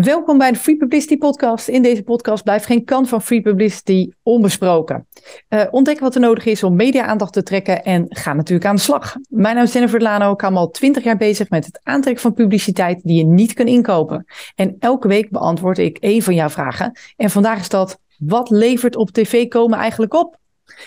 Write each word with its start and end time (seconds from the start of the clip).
Welkom 0.00 0.38
bij 0.38 0.52
de 0.52 0.58
Free 0.58 0.76
Publicity 0.76 1.18
Podcast. 1.18 1.68
In 1.68 1.82
deze 1.82 2.02
podcast 2.02 2.42
blijft 2.42 2.66
geen 2.66 2.84
kant 2.84 3.08
van 3.08 3.22
free 3.22 3.42
publicity 3.42 4.10
onbesproken. 4.22 5.06
Uh, 5.48 5.64
ontdek 5.70 6.00
wat 6.00 6.14
er 6.14 6.20
nodig 6.20 6.44
is 6.44 6.62
om 6.62 6.76
media-aandacht 6.76 7.32
te 7.32 7.42
trekken 7.42 7.84
en 7.84 8.06
ga 8.08 8.32
natuurlijk 8.32 8.68
aan 8.68 8.74
de 8.74 8.80
slag. 8.80 9.16
Mijn 9.28 9.54
naam 9.54 9.64
is 9.64 9.72
Jennifer 9.72 10.02
Lano. 10.02 10.32
Ik 10.32 10.38
ben 10.38 10.56
al 10.56 10.70
twintig 10.70 11.04
jaar 11.04 11.16
bezig 11.16 11.50
met 11.50 11.66
het 11.66 11.80
aantrekken 11.82 12.22
van 12.22 12.32
publiciteit 12.32 13.00
die 13.02 13.16
je 13.16 13.24
niet 13.24 13.52
kunt 13.52 13.68
inkopen. 13.68 14.24
En 14.54 14.76
elke 14.78 15.08
week 15.08 15.30
beantwoord 15.30 15.78
ik 15.78 15.96
één 15.98 16.22
van 16.22 16.34
jouw 16.34 16.48
vragen. 16.48 16.98
En 17.16 17.30
vandaag 17.30 17.60
is 17.60 17.68
dat: 17.68 17.98
wat 18.18 18.50
levert 18.50 18.96
op 18.96 19.10
tv 19.10 19.48
komen 19.48 19.78
eigenlijk 19.78 20.14
op? 20.14 20.36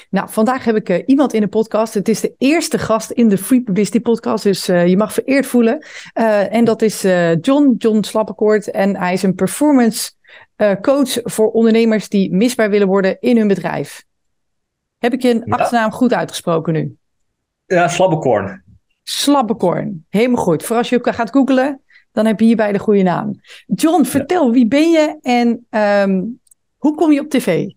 Nou, 0.09 0.29
vandaag 0.29 0.63
heb 0.63 0.75
ik 0.75 0.89
uh, 0.89 1.03
iemand 1.05 1.33
in 1.33 1.41
de 1.41 1.47
podcast. 1.47 1.93
Het 1.93 2.09
is 2.09 2.19
de 2.19 2.35
eerste 2.37 2.77
gast 2.77 3.11
in 3.11 3.29
de 3.29 3.37
Free 3.37 3.61
Publicity 3.61 3.99
podcast, 3.99 4.43
dus 4.43 4.69
uh, 4.69 4.87
je 4.87 4.97
mag 4.97 5.13
vereerd 5.13 5.45
voelen. 5.45 5.85
Uh, 6.13 6.53
en 6.53 6.65
dat 6.65 6.81
is 6.81 7.01
John, 7.41 7.75
John 7.77 8.03
Slappenkoort. 8.03 8.71
En 8.71 8.95
hij 8.95 9.13
is 9.13 9.23
een 9.23 9.35
performance 9.35 10.11
coach 10.81 11.19
voor 11.23 11.51
ondernemers 11.51 12.09
die 12.09 12.33
misbaar 12.33 12.69
willen 12.69 12.87
worden 12.87 13.17
in 13.19 13.37
hun 13.37 13.47
bedrijf. 13.47 14.03
Heb 14.97 15.13
ik 15.13 15.21
je 15.21 15.29
een 15.29 15.41
ja. 15.45 15.55
achternaam 15.55 15.91
goed 15.91 16.13
uitgesproken 16.13 16.73
nu? 16.73 16.97
Ja, 17.65 17.87
Slappenkorn. 17.87 18.63
Slappenkorn, 19.03 20.05
helemaal 20.09 20.43
goed. 20.43 20.63
Voor 20.63 20.75
als 20.75 20.89
je 20.89 20.99
gaat 21.01 21.29
googlen, 21.29 21.81
dan 22.11 22.25
heb 22.25 22.39
je 22.39 22.45
hierbij 22.45 22.71
de 22.71 22.79
goede 22.79 23.03
naam. 23.03 23.31
John, 23.65 24.03
vertel, 24.03 24.45
ja. 24.45 24.51
wie 24.51 24.67
ben 24.67 24.91
je 24.91 25.17
en 25.21 25.65
um, 26.09 26.39
hoe 26.77 26.95
kom 26.95 27.11
je 27.11 27.19
op 27.19 27.29
tv? 27.29 27.69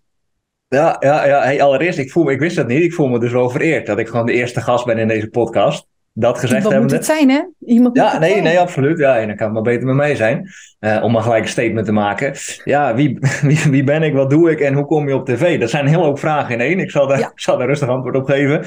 Ja, 0.69 0.95
ja, 0.99 1.25
ja. 1.25 1.41
Hey, 1.41 1.61
allereerst, 1.61 1.99
ik, 1.99 2.11
voel 2.11 2.23
me, 2.23 2.31
ik 2.31 2.39
wist 2.39 2.55
dat 2.55 2.67
niet. 2.67 2.83
Ik 2.83 2.93
voel 2.93 3.07
me 3.07 3.19
dus 3.19 3.31
wel 3.31 3.49
vereerd 3.49 3.85
dat 3.85 3.99
ik 3.99 4.07
gewoon 4.07 4.25
de 4.25 4.33
eerste 4.33 4.61
gast 4.61 4.85
ben 4.85 4.97
in 4.97 5.07
deze 5.07 5.29
podcast. 5.29 5.87
Dat 6.13 6.39
gezegd 6.39 6.63
Iemand 6.63 6.81
moet 6.81 6.91
het 6.91 7.05
zijn, 7.05 7.29
hè? 7.29 7.41
Iemand 7.65 7.97
ja, 7.97 8.17
nee, 8.17 8.41
nee, 8.41 8.59
absoluut. 8.59 8.97
Ja, 8.97 9.17
en 9.17 9.27
dan 9.27 9.35
kan 9.35 9.45
het 9.45 9.53
maar 9.53 9.73
beter 9.73 9.87
met 9.87 9.95
mij 9.95 10.15
zijn. 10.15 10.49
Uh, 10.79 11.03
om 11.03 11.11
maar 11.11 11.21
gelijk 11.21 11.43
een 11.43 11.49
statement 11.49 11.85
te 11.85 11.91
maken. 11.91 12.33
Ja, 12.63 12.95
wie, 12.95 13.17
wie, 13.41 13.59
wie 13.69 13.83
ben 13.83 14.03
ik, 14.03 14.13
wat 14.13 14.29
doe 14.29 14.51
ik 14.51 14.59
en 14.59 14.73
hoe 14.73 14.85
kom 14.85 15.07
je 15.07 15.15
op 15.15 15.25
tv? 15.25 15.59
Dat 15.59 15.69
zijn 15.69 15.83
een 15.83 15.91
hele 15.91 16.03
hoop 16.03 16.19
vragen 16.19 16.53
in 16.53 16.61
één. 16.61 16.79
Ik 16.79 16.91
zal 16.91 17.07
daar, 17.07 17.19
ja. 17.19 17.31
ik 17.31 17.39
zal 17.39 17.57
daar 17.57 17.67
rustig 17.67 17.89
antwoord 17.89 18.15
op 18.15 18.25
geven. 18.25 18.59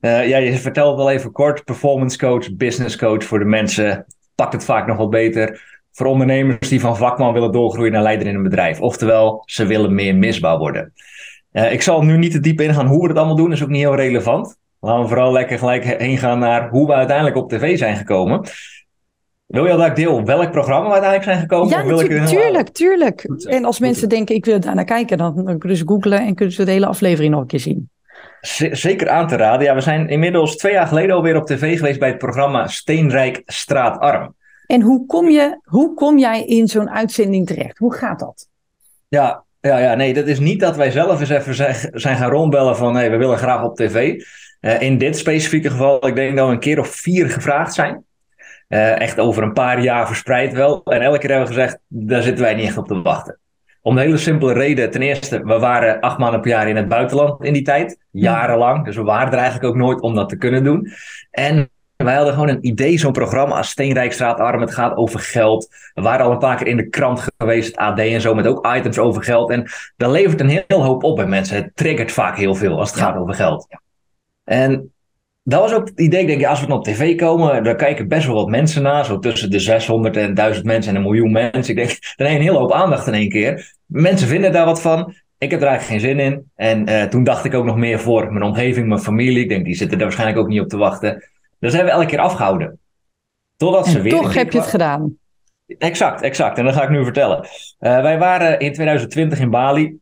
Uh, 0.00 0.28
ja, 0.28 0.36
je 0.36 0.52
vertelt 0.52 0.96
wel 0.96 1.10
even 1.10 1.32
kort. 1.32 1.64
Performance 1.64 2.18
coach, 2.18 2.56
business 2.56 2.96
coach 2.96 3.24
voor 3.24 3.38
de 3.38 3.44
mensen. 3.44 4.06
Pakt 4.34 4.52
het 4.52 4.64
vaak 4.64 4.86
nog 4.86 4.96
wat 4.96 5.10
beter. 5.10 5.74
Voor 5.92 6.06
ondernemers 6.06 6.68
die 6.68 6.80
van 6.80 6.96
vakman 6.96 7.32
willen 7.32 7.52
doorgroeien 7.52 7.92
naar 7.92 8.02
leider 8.02 8.26
in 8.26 8.34
een 8.34 8.42
bedrijf. 8.42 8.80
Oftewel, 8.80 9.42
ze 9.44 9.66
willen 9.66 9.94
meer 9.94 10.14
misbouw 10.14 10.58
worden. 10.58 10.92
Uh, 11.56 11.72
ik 11.72 11.82
zal 11.82 12.02
nu 12.02 12.16
niet 12.16 12.32
te 12.32 12.40
diep 12.40 12.60
ingaan 12.60 12.86
hoe 12.86 13.02
we 13.02 13.08
het 13.08 13.16
allemaal 13.16 13.36
doen, 13.36 13.52
is 13.52 13.62
ook 13.62 13.68
niet 13.68 13.80
heel 13.80 13.94
relevant. 13.94 14.56
Laten 14.80 15.02
we 15.02 15.08
vooral 15.08 15.32
lekker 15.32 15.58
gelijk 15.58 15.84
heen 15.84 16.18
gaan 16.18 16.38
naar 16.38 16.68
hoe 16.68 16.86
we 16.86 16.92
uiteindelijk 16.92 17.36
op 17.36 17.48
tv 17.48 17.78
zijn 17.78 17.96
gekomen. 17.96 18.48
Wil 19.46 19.66
je 19.66 19.76
dat 19.76 19.86
ik 19.86 19.96
deel 19.96 20.24
welk 20.24 20.50
programma 20.50 20.86
we 20.86 20.92
uiteindelijk 20.92 21.30
zijn 21.30 21.40
gekomen? 21.40 21.68
Ja, 21.68 21.84
wil 21.84 22.00
ik 22.00 22.26
tuurlijk, 22.26 22.68
tuurlijk. 22.68 23.22
En 23.44 23.64
als 23.64 23.78
mensen 23.78 24.08
denken, 24.08 24.34
ik 24.34 24.44
wil 24.44 24.60
daar 24.60 24.74
naar 24.74 24.84
kijken, 24.84 25.18
dan, 25.18 25.44
dan 25.44 25.58
kunnen 25.58 25.78
ze 25.78 25.86
googlen 25.86 26.20
en 26.20 26.34
kunnen 26.34 26.54
ze 26.54 26.64
de 26.64 26.70
hele 26.70 26.86
aflevering 26.86 27.32
nog 27.32 27.40
een 27.40 27.46
keer 27.46 27.60
zien. 27.60 27.90
Zeker 28.70 29.08
aan 29.08 29.28
te 29.28 29.36
raden. 29.36 29.66
Ja, 29.66 29.74
we 29.74 29.80
zijn 29.80 30.08
inmiddels 30.08 30.56
twee 30.56 30.72
jaar 30.72 30.86
geleden 30.86 31.14
alweer 31.14 31.36
op 31.36 31.46
tv 31.46 31.76
geweest 31.76 31.98
bij 31.98 32.08
het 32.08 32.18
programma 32.18 32.66
Steenrijk 32.66 33.42
Straatarm. 33.46 34.34
En 34.66 34.82
hoe 34.82 35.06
kom, 35.06 35.30
je, 35.30 35.60
hoe 35.64 35.94
kom 35.94 36.18
jij 36.18 36.44
in 36.44 36.68
zo'n 36.68 36.90
uitzending 36.90 37.46
terecht? 37.46 37.78
Hoe 37.78 37.94
gaat 37.94 38.18
dat? 38.18 38.48
Ja, 39.08 39.44
ja, 39.66 39.78
ja, 39.78 39.94
nee, 39.94 40.14
dat 40.14 40.26
is 40.26 40.38
niet 40.38 40.60
dat 40.60 40.76
wij 40.76 40.90
zelf 40.90 41.20
eens 41.20 41.28
even 41.28 41.54
zijn 42.00 42.16
gaan 42.16 42.30
rondbellen 42.30 42.76
van 42.76 42.96
hey, 42.96 43.10
we 43.10 43.16
willen 43.16 43.38
graag 43.38 43.62
op 43.62 43.76
tv. 43.76 44.22
Uh, 44.60 44.80
in 44.80 44.98
dit 44.98 45.18
specifieke 45.18 45.70
geval, 45.70 46.06
ik 46.06 46.14
denk 46.14 46.36
dat 46.36 46.46
we 46.46 46.52
een 46.52 46.60
keer 46.60 46.80
of 46.80 46.88
vier 46.88 47.30
gevraagd 47.30 47.74
zijn. 47.74 48.04
Uh, 48.68 49.00
echt 49.00 49.18
over 49.18 49.42
een 49.42 49.52
paar 49.52 49.80
jaar 49.80 50.06
verspreid 50.06 50.52
wel. 50.52 50.84
En 50.84 51.00
elke 51.00 51.18
keer 51.18 51.30
hebben 51.30 51.48
we 51.48 51.54
gezegd, 51.54 51.78
daar 51.88 52.22
zitten 52.22 52.44
wij 52.44 52.54
niet 52.54 52.66
echt 52.66 52.76
op 52.76 52.86
te 52.86 53.02
wachten. 53.02 53.38
Om 53.82 53.96
een 53.96 54.02
hele 54.02 54.16
simpele 54.16 54.52
reden. 54.52 54.90
Ten 54.90 55.02
eerste, 55.02 55.44
we 55.44 55.58
waren 55.58 56.00
acht 56.00 56.18
maanden 56.18 56.40
per 56.40 56.50
jaar 56.50 56.68
in 56.68 56.76
het 56.76 56.88
buitenland 56.88 57.44
in 57.44 57.52
die 57.52 57.62
tijd. 57.62 57.98
Jarenlang. 58.10 58.84
Dus 58.84 58.96
we 58.96 59.02
waren 59.02 59.32
er 59.32 59.38
eigenlijk 59.38 59.64
ook 59.64 59.76
nooit 59.76 60.00
om 60.00 60.14
dat 60.14 60.28
te 60.28 60.36
kunnen 60.36 60.64
doen. 60.64 60.88
En 61.30 61.70
wij 61.96 62.14
hadden 62.14 62.34
gewoon 62.34 62.48
een 62.48 62.66
idee, 62.66 62.98
zo'n 62.98 63.12
programma 63.12 63.56
als 63.56 63.70
Steenrijkstraatarm. 63.70 64.60
Het 64.60 64.74
gaat 64.74 64.96
over 64.96 65.20
geld. 65.20 65.68
We 65.94 66.02
waren 66.02 66.26
al 66.26 66.32
een 66.32 66.38
paar 66.38 66.56
keer 66.56 66.66
in 66.66 66.76
de 66.76 66.88
krant 66.88 67.28
geweest, 67.38 67.66
het 67.66 67.76
AD 67.76 67.98
en 67.98 68.20
zo, 68.20 68.34
met 68.34 68.46
ook 68.46 68.66
items 68.76 68.98
over 68.98 69.22
geld. 69.22 69.50
En 69.50 69.70
dat 69.96 70.10
levert 70.10 70.40
een 70.40 70.64
heel 70.66 70.84
hoop 70.84 71.04
op 71.04 71.16
bij 71.16 71.26
mensen. 71.26 71.56
Het 71.56 71.70
triggert 71.74 72.12
vaak 72.12 72.36
heel 72.36 72.54
veel 72.54 72.78
als 72.78 72.90
het 72.90 72.98
gaat 72.98 73.16
over 73.16 73.34
geld. 73.34 73.66
En 74.44 74.92
dat 75.48 75.60
was 75.60 75.72
ook 75.72 75.88
het 75.88 76.00
idee, 76.00 76.26
denk 76.26 76.40
ik, 76.40 76.46
als 76.46 76.60
we 76.60 76.66
dan 76.66 76.76
op 76.76 76.84
tv 76.84 77.16
komen, 77.16 77.64
daar 77.64 77.76
kijken 77.76 78.08
best 78.08 78.26
wel 78.26 78.34
wat 78.34 78.48
mensen 78.48 78.82
naar. 78.82 79.04
Zo 79.04 79.18
tussen 79.18 79.50
de 79.50 79.58
600 79.58 80.16
en 80.16 80.34
1000 80.34 80.66
mensen 80.66 80.90
en 80.90 80.96
een 80.96 81.02
miljoen 81.02 81.32
mensen. 81.32 81.76
Ik 81.76 81.76
denk, 81.76 81.88
dan 82.16 82.26
heb 82.26 82.28
je 82.28 82.34
een 82.34 82.48
hele 82.48 82.58
hoop 82.58 82.72
aandacht 82.72 83.06
in 83.06 83.14
één 83.14 83.28
keer. 83.28 83.74
Mensen 83.86 84.28
vinden 84.28 84.52
daar 84.52 84.64
wat 84.64 84.80
van. 84.80 85.14
Ik 85.38 85.50
heb 85.50 85.60
er 85.60 85.66
eigenlijk 85.66 86.02
geen 86.02 86.10
zin 86.10 86.20
in. 86.20 86.50
En 86.54 86.90
uh, 86.90 87.02
toen 87.02 87.24
dacht 87.24 87.44
ik 87.44 87.54
ook 87.54 87.64
nog 87.64 87.76
meer 87.76 88.00
voor 88.00 88.32
mijn 88.32 88.44
omgeving, 88.44 88.88
mijn 88.88 89.00
familie. 89.00 89.42
Ik 89.42 89.48
denk, 89.48 89.64
die 89.64 89.74
zitten 89.74 89.98
er 89.98 90.04
waarschijnlijk 90.04 90.38
ook 90.38 90.48
niet 90.48 90.60
op 90.60 90.68
te 90.68 90.76
wachten. 90.76 91.24
Dus 91.58 91.72
hebben 91.72 91.92
we 91.92 91.98
elke 91.98 92.10
keer 92.10 92.20
afgehouden. 92.20 92.78
Totdat 93.56 93.86
ze 93.86 94.00
weer. 94.00 94.12
Toch 94.12 94.34
heb 94.34 94.52
je 94.52 94.58
het 94.58 94.68
gedaan. 94.68 95.16
Exact, 95.66 96.22
exact. 96.22 96.58
En 96.58 96.64
dat 96.64 96.74
ga 96.74 96.82
ik 96.82 96.88
nu 96.88 97.04
vertellen. 97.04 97.40
Uh, 97.44 97.48
wij 98.02 98.18
waren 98.18 98.58
in 98.58 98.72
2020 98.72 99.38
in 99.38 99.50
Bali. 99.50 99.98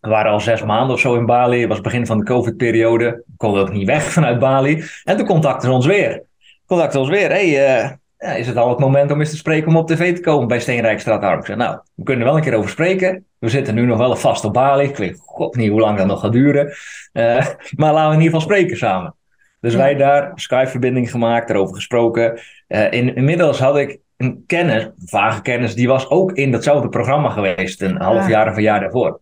We 0.00 0.08
waren 0.08 0.32
al 0.32 0.40
zes 0.40 0.62
maanden 0.62 0.94
of 0.94 1.00
zo 1.00 1.14
in 1.14 1.26
Bali. 1.26 1.58
Het 1.58 1.66
was 1.66 1.76
het 1.76 1.86
begin 1.86 2.06
van 2.06 2.18
de 2.18 2.24
COVID-periode. 2.24 3.04
We 3.26 3.36
konden 3.36 3.62
ook 3.62 3.72
niet 3.72 3.86
weg 3.86 4.02
vanuit 4.02 4.38
Bali. 4.38 4.84
En 5.04 5.16
toen 5.16 5.26
contacten 5.26 5.68
ze 5.68 5.74
ons 5.74 5.86
weer. 5.86 6.22
Contacten 6.66 7.00
ons 7.00 7.08
weer. 7.08 7.28
Hey, 7.28 7.46
uh, 7.46 7.90
ja, 8.18 8.32
is 8.34 8.46
het 8.46 8.56
al 8.56 8.68
het 8.68 8.78
moment 8.78 9.10
om 9.10 9.20
eens 9.20 9.30
te 9.30 9.36
spreken 9.36 9.68
om 9.68 9.76
op 9.76 9.88
tv 9.88 10.14
te 10.14 10.20
komen 10.20 10.48
bij 10.48 10.60
Steenrijkstraat 10.60 11.22
Arm? 11.22 11.38
Ik 11.38 11.46
zei, 11.46 11.58
nou, 11.58 11.78
we 11.94 12.02
kunnen 12.02 12.24
er 12.24 12.28
wel 12.32 12.38
een 12.38 12.44
keer 12.44 12.58
over 12.58 12.70
spreken. 12.70 13.24
We 13.38 13.48
zitten 13.48 13.74
nu 13.74 13.86
nog 13.86 13.98
wel 13.98 14.16
vast 14.16 14.44
op 14.44 14.52
Bali. 14.52 14.84
Ik 14.84 14.96
weet 14.96 15.20
god 15.20 15.56
niet 15.56 15.70
hoe 15.70 15.80
lang 15.80 15.98
dat 15.98 16.06
nog 16.06 16.20
gaat 16.20 16.32
duren. 16.32 16.66
Uh, 17.12 17.46
maar 17.80 17.92
laten 17.92 18.08
we 18.08 18.16
in 18.16 18.22
ieder 18.22 18.24
geval 18.24 18.40
spreken 18.40 18.76
samen. 18.76 19.14
Dus 19.62 19.74
wij 19.74 19.94
daar 19.94 20.32
Skype-verbinding 20.34 21.10
gemaakt, 21.10 21.50
erover 21.50 21.74
gesproken. 21.74 22.40
Uh, 22.68 22.92
in, 22.92 23.14
inmiddels 23.14 23.58
had 23.58 23.76
ik 23.76 23.98
een 24.16 24.44
kennis, 24.46 24.88
vage 25.04 25.42
kennis, 25.42 25.74
die 25.74 25.88
was 25.88 26.08
ook 26.10 26.32
in 26.32 26.50
datzelfde 26.50 26.88
programma 26.88 27.28
geweest, 27.28 27.82
een 27.82 27.96
half 27.96 28.28
jaar 28.28 28.50
of 28.50 28.56
een 28.56 28.62
jaar 28.62 28.80
daarvoor. 28.80 29.20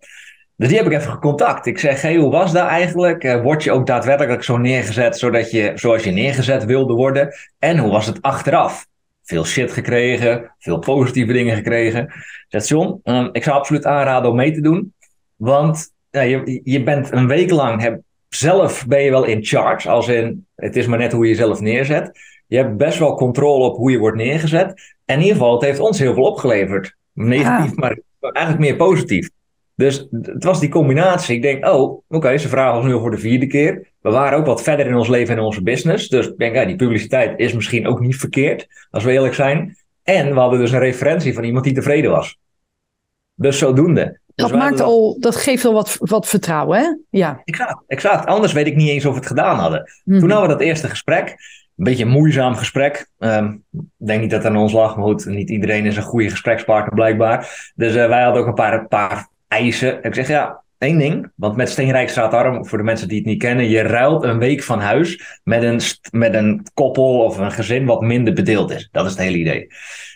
Dus 0.57 0.69
die 0.69 0.77
heb 0.77 0.87
ik 0.87 0.93
even 0.93 1.13
gecontact. 1.13 1.67
Ik 1.67 1.79
zeg, 1.79 2.03
hey, 2.03 2.17
hoe 2.17 2.31
was 2.31 2.53
dat 2.53 2.67
eigenlijk? 2.67 3.25
Uh, 3.25 3.43
word 3.43 3.65
je 3.65 3.73
ook 3.73 3.87
daadwerkelijk 3.87 4.43
zo 4.43 4.57
neergezet 4.57 5.19
zodat 5.19 5.51
je, 5.51 5.73
zoals 5.75 6.05
je 6.05 6.11
neergezet 6.11 6.65
wilde 6.65 6.95
worden? 6.95 7.35
En 7.59 7.79
hoe 7.79 7.91
was 7.91 8.07
het 8.07 8.23
achteraf? 8.23 8.87
Veel 9.23 9.45
shit 9.45 9.73
gekregen, 9.73 10.55
veel 10.59 10.79
positieve 10.79 11.33
dingen 11.33 11.57
gekregen. 11.57 12.13
Zegt 12.49 12.69
John, 12.69 13.01
um, 13.05 13.29
ik 13.33 13.45
zou 13.45 13.57
absoluut 13.57 13.85
aanraden 13.85 14.31
om 14.31 14.37
mee 14.37 14.53
te 14.53 14.61
doen. 14.61 14.95
Want 15.37 15.93
ja, 16.11 16.21
je, 16.21 16.61
je 16.65 16.83
bent 16.83 17.13
een 17.13 17.27
week 17.27 17.51
lang, 17.51 17.83
heb, 17.83 18.01
zelf 18.35 18.87
ben 18.87 19.03
je 19.03 19.11
wel 19.11 19.25
in 19.25 19.45
charge, 19.45 19.89
als 19.89 20.09
in 20.09 20.47
het 20.55 20.77
is 20.77 20.87
maar 20.87 20.99
net 20.99 21.13
hoe 21.13 21.25
je 21.25 21.31
jezelf 21.31 21.61
neerzet. 21.61 22.19
Je 22.47 22.57
hebt 22.57 22.77
best 22.77 22.99
wel 22.99 23.15
controle 23.15 23.65
op 23.65 23.77
hoe 23.77 23.91
je 23.91 23.99
wordt 23.99 24.17
neergezet. 24.17 24.95
En 25.05 25.15
in 25.15 25.21
ieder 25.21 25.37
geval, 25.37 25.53
het 25.53 25.65
heeft 25.65 25.81
ons 25.81 25.99
heel 25.99 26.15
veel 26.15 26.23
opgeleverd. 26.23 26.97
Negatief, 27.13 27.75
maar 27.77 27.99
eigenlijk 28.21 28.59
meer 28.59 28.77
positief. 28.77 29.31
Dus 29.75 30.07
het 30.23 30.45
was 30.45 30.61
die 30.61 30.69
combinatie. 30.69 31.37
Ik 31.37 31.43
denk, 31.43 31.67
oh, 31.67 32.03
oké, 32.09 32.39
ze 32.39 32.49
vragen 32.49 32.77
ons 32.77 32.87
nu 32.87 32.93
voor 32.93 33.11
de 33.11 33.19
vierde 33.19 33.47
keer. 33.47 33.89
We 34.01 34.11
waren 34.11 34.39
ook 34.39 34.47
wat 34.47 34.63
verder 34.63 34.87
in 34.87 34.95
ons 34.95 35.09
leven 35.09 35.33
en 35.33 35.41
in 35.41 35.47
onze 35.47 35.63
business. 35.63 36.09
Dus 36.09 36.27
ik 36.27 36.39
denk, 36.39 36.55
ja, 36.55 36.65
die 36.65 36.77
publiciteit 36.77 37.39
is 37.39 37.53
misschien 37.53 37.87
ook 37.87 38.01
niet 38.01 38.17
verkeerd, 38.17 38.69
als 38.91 39.05
we 39.05 39.13
eerlijk 39.13 39.35
zijn. 39.35 39.77
En 40.03 40.35
we 40.35 40.41
hadden 40.41 40.59
dus 40.59 40.73
een 40.73 40.79
referentie 40.79 41.35
van 41.35 41.45
iemand 41.45 41.65
die 41.65 41.75
tevreden 41.75 42.11
was. 42.11 42.39
Dus 43.35 43.59
zodoende. 43.59 44.20
Dat, 44.41 44.59
maakt 44.59 44.81
al, 44.81 45.17
dat 45.21 45.37
geeft 45.37 45.65
al 45.65 45.73
wat, 45.73 45.97
wat 45.99 46.29
vertrouwen, 46.29 46.79
hè? 46.79 47.19
Ja. 47.19 47.41
Exact, 47.45 47.83
exact. 47.87 48.27
Anders 48.27 48.53
weet 48.53 48.67
ik 48.67 48.77
niet 48.77 48.89
eens 48.89 49.05
of 49.07 49.13
we 49.13 49.19
het 49.19 49.29
gedaan 49.29 49.59
hadden. 49.59 49.91
Mhm. 50.05 50.19
Toen 50.19 50.31
hadden 50.31 50.49
we 50.49 50.55
dat 50.55 50.67
eerste 50.67 50.89
gesprek. 50.89 51.29
Een 51.77 51.85
beetje 51.85 52.05
een 52.05 52.11
moeizaam 52.11 52.55
gesprek. 52.55 53.09
Um, 53.19 53.65
ik 53.73 54.07
denk 54.07 54.21
niet 54.21 54.31
dat 54.31 54.45
er 54.45 54.51
aan 54.51 54.57
ons 54.57 54.73
lag, 54.73 54.97
maar 54.97 55.05
goed, 55.05 55.27
niet 55.27 55.51
iedereen 55.51 55.87
is 55.87 55.97
een 55.97 56.03
goede 56.03 56.31
gesprekspartner 56.31 56.95
blijkbaar. 56.95 57.71
Dus 57.75 57.95
uh, 57.95 58.07
wij 58.07 58.23
hadden 58.23 58.43
ook 58.43 58.49
een 58.49 58.55
paar, 58.55 58.87
paar 58.87 59.29
eisen. 59.49 60.03
Ik 60.03 60.15
zeg 60.15 60.29
ja, 60.29 60.63
één 60.79 60.99
ding. 60.99 61.33
Want 61.35 61.57
met 61.57 61.69
Steenrijkstraatarm, 61.69 62.67
voor 62.67 62.79
de 62.79 62.85
mensen 62.85 63.09
die 63.09 63.17
het 63.17 63.27
niet 63.27 63.39
kennen, 63.39 63.69
je 63.69 63.83
ruilt 63.83 64.25
een 64.25 64.39
week 64.39 64.63
van 64.63 64.81
huis 64.81 65.41
met 65.45 65.63
een, 65.63 65.81
met 66.11 66.35
een 66.35 66.67
koppel 66.75 67.25
of 67.25 67.39
een 67.39 67.53
gezin 67.53 67.87
wat 67.87 68.01
minder 68.01 68.35
bedeeld 68.35 68.71
is. 68.71 68.89
Dat 68.93 69.05
is 69.05 69.11
het 69.11 69.21
hele 69.21 69.37
idee. 69.37 69.67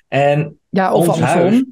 En 0.08 0.58
ja, 0.68 0.92
of 0.92 1.08
ons 1.08 1.20
huis, 1.20 1.64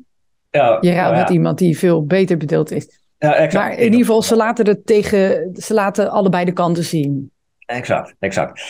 ja, 0.52 0.78
je 0.81 0.93
ruilt 0.93 1.16
met 1.16 1.31
iemand 1.31 1.58
die 1.58 1.78
veel 1.78 2.06
beter 2.06 2.37
bedeeld 2.37 2.70
is. 2.70 3.00
Ja, 3.19 3.34
exact. 3.34 3.54
Maar 3.64 3.78
in 3.78 3.84
ieder 3.84 3.99
geval, 3.99 4.22
ze 4.22 4.37
laten, 4.37 4.66
het 4.66 4.87
tegen, 4.87 5.50
ze 5.54 5.75
laten 5.75 6.10
allebei 6.10 6.44
de 6.44 6.52
kanten 6.52 6.84
zien. 6.84 7.31
Exact, 7.66 8.14
exact. 8.19 8.62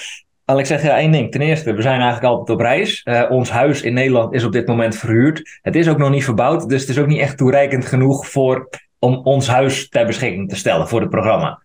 Al 0.44 0.58
ik 0.58 0.66
zeg 0.66 0.82
ja, 0.82 0.96
één 0.96 1.12
ding. 1.12 1.30
Ten 1.30 1.40
eerste, 1.40 1.72
we 1.72 1.82
zijn 1.82 2.00
eigenlijk 2.00 2.24
altijd 2.24 2.58
op 2.58 2.64
reis. 2.64 3.02
Uh, 3.04 3.22
ons 3.30 3.50
huis 3.50 3.82
in 3.82 3.94
Nederland 3.94 4.34
is 4.34 4.44
op 4.44 4.52
dit 4.52 4.66
moment 4.66 4.96
verhuurd. 4.96 5.58
Het 5.62 5.76
is 5.76 5.88
ook 5.88 5.98
nog 5.98 6.10
niet 6.10 6.24
verbouwd, 6.24 6.68
dus 6.68 6.80
het 6.80 6.90
is 6.90 6.98
ook 6.98 7.06
niet 7.06 7.20
echt 7.20 7.36
toereikend 7.36 7.84
genoeg 7.84 8.26
voor, 8.26 8.68
om 8.98 9.14
ons 9.14 9.48
huis 9.48 9.88
ter 9.88 10.06
beschikking 10.06 10.48
te 10.48 10.56
stellen 10.56 10.88
voor 10.88 11.00
het 11.00 11.10
programma. 11.10 11.61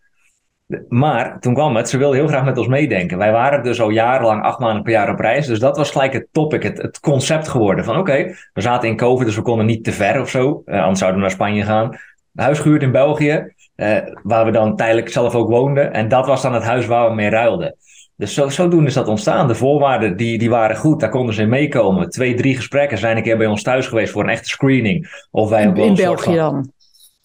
Maar 0.87 1.39
toen 1.39 1.53
kwam 1.53 1.75
het, 1.75 1.89
ze 1.89 1.97
wilden 1.97 2.17
heel 2.17 2.27
graag 2.27 2.43
met 2.43 2.57
ons 2.57 2.67
meedenken. 2.67 3.17
Wij 3.17 3.31
waren 3.31 3.63
dus 3.63 3.81
al 3.81 3.89
jarenlang 3.89 4.43
acht 4.43 4.59
maanden 4.59 4.83
per 4.83 4.91
jaar 4.91 5.09
op 5.09 5.19
reis. 5.19 5.47
Dus 5.47 5.59
dat 5.59 5.77
was 5.77 5.91
gelijk 5.91 6.13
het 6.13 6.27
topic, 6.31 6.63
het, 6.63 6.81
het 6.81 6.99
concept 6.99 7.47
geworden. 7.47 7.85
Van 7.85 7.97
oké, 7.97 8.35
we 8.53 8.61
zaten 8.61 8.89
in 8.89 8.97
COVID, 8.97 9.25
dus 9.25 9.35
we 9.35 9.41
konden 9.41 9.65
niet 9.65 9.83
te 9.83 9.91
ver 9.91 10.21
of 10.21 10.29
zo. 10.29 10.61
Uh, 10.65 10.81
anders 10.81 10.99
zouden 10.99 11.19
we 11.19 11.25
naar 11.25 11.35
Spanje 11.35 11.63
gaan. 11.63 11.97
Huis 12.35 12.59
gehuurd 12.59 12.81
in 12.81 12.91
België, 12.91 13.53
uh, 13.75 13.97
waar 14.23 14.45
we 14.45 14.51
dan 14.51 14.75
tijdelijk 14.75 15.09
zelf 15.09 15.35
ook 15.35 15.49
woonden. 15.49 15.93
En 15.93 16.07
dat 16.07 16.25
was 16.25 16.41
dan 16.41 16.53
het 16.53 16.63
huis 16.63 16.85
waar 16.85 17.09
we 17.09 17.15
mee 17.15 17.29
ruilden. 17.29 17.75
Dus 18.15 18.33
zo, 18.33 18.49
zodoende 18.49 18.87
is 18.87 18.93
dat 18.93 19.07
ontstaan. 19.07 19.47
De 19.47 19.55
voorwaarden 19.55 20.17
die, 20.17 20.37
die 20.37 20.49
waren 20.49 20.75
goed, 20.75 20.99
daar 20.99 21.09
konden 21.09 21.35
ze 21.35 21.41
in 21.41 21.49
meekomen. 21.49 22.09
Twee, 22.09 22.33
drie 22.33 22.55
gesprekken 22.55 22.97
zijn 22.97 23.17
een 23.17 23.23
keer 23.23 23.37
bij 23.37 23.47
ons 23.47 23.63
thuis 23.63 23.87
geweest 23.87 24.11
voor 24.11 24.23
een 24.23 24.29
echte 24.29 24.49
screening. 24.49 25.25
Of 25.31 25.49
wij 25.49 25.63
in, 25.63 25.75
in 25.75 25.95
België 25.95 26.35
dan? 26.35 26.71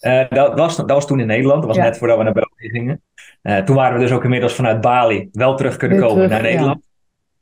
Uh, 0.00 0.22
dat, 0.28 0.58
was, 0.58 0.76
dat 0.76 0.90
was 0.90 1.06
toen 1.06 1.20
in 1.20 1.26
Nederland, 1.26 1.62
dat 1.62 1.76
was 1.76 1.84
net 1.84 1.98
voordat 1.98 2.18
we 2.18 2.24
naar 2.24 2.32
België 2.32 2.68
gingen. 2.68 3.02
Uh, 3.42 3.56
toen 3.58 3.76
waren 3.76 3.98
we 3.98 4.04
dus 4.04 4.12
ook 4.12 4.24
inmiddels 4.24 4.54
vanuit 4.54 4.80
Bali 4.80 5.28
wel 5.32 5.56
terug 5.56 5.76
kunnen 5.76 6.00
komen 6.00 6.28
naar 6.28 6.42
Nederland. 6.42 6.80
Ja. 6.82 6.90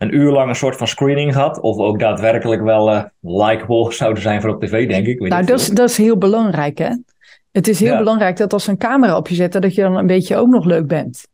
Een 0.06 0.14
uur 0.14 0.30
lang 0.30 0.48
een 0.48 0.54
soort 0.54 0.76
van 0.76 0.86
screening 0.86 1.32
gehad. 1.32 1.60
Of 1.60 1.78
ook 1.78 1.98
daadwerkelijk 1.98 2.62
wel 2.62 2.92
uh, 2.92 3.02
likeable 3.20 3.92
zouden 3.92 4.22
zijn 4.22 4.40
voor 4.40 4.50
op 4.50 4.62
tv, 4.62 4.88
denk 4.88 5.06
ik. 5.06 5.18
Weet 5.18 5.30
nou, 5.30 5.44
dat 5.44 5.60
is, 5.60 5.68
dat 5.68 5.90
is 5.90 5.96
heel 5.96 6.18
belangrijk, 6.18 6.78
hè? 6.78 6.90
Het 7.52 7.68
is 7.68 7.80
heel 7.80 7.92
ja. 7.92 7.98
belangrijk 7.98 8.36
dat 8.36 8.52
als 8.52 8.64
ze 8.64 8.70
een 8.70 8.78
camera 8.78 9.16
op 9.16 9.28
je 9.28 9.34
zetten, 9.34 9.60
dat 9.60 9.74
je 9.74 9.82
dan 9.82 9.96
een 9.96 10.06
beetje 10.06 10.36
ook 10.36 10.48
nog 10.48 10.64
leuk 10.64 10.86
bent. 10.86 11.26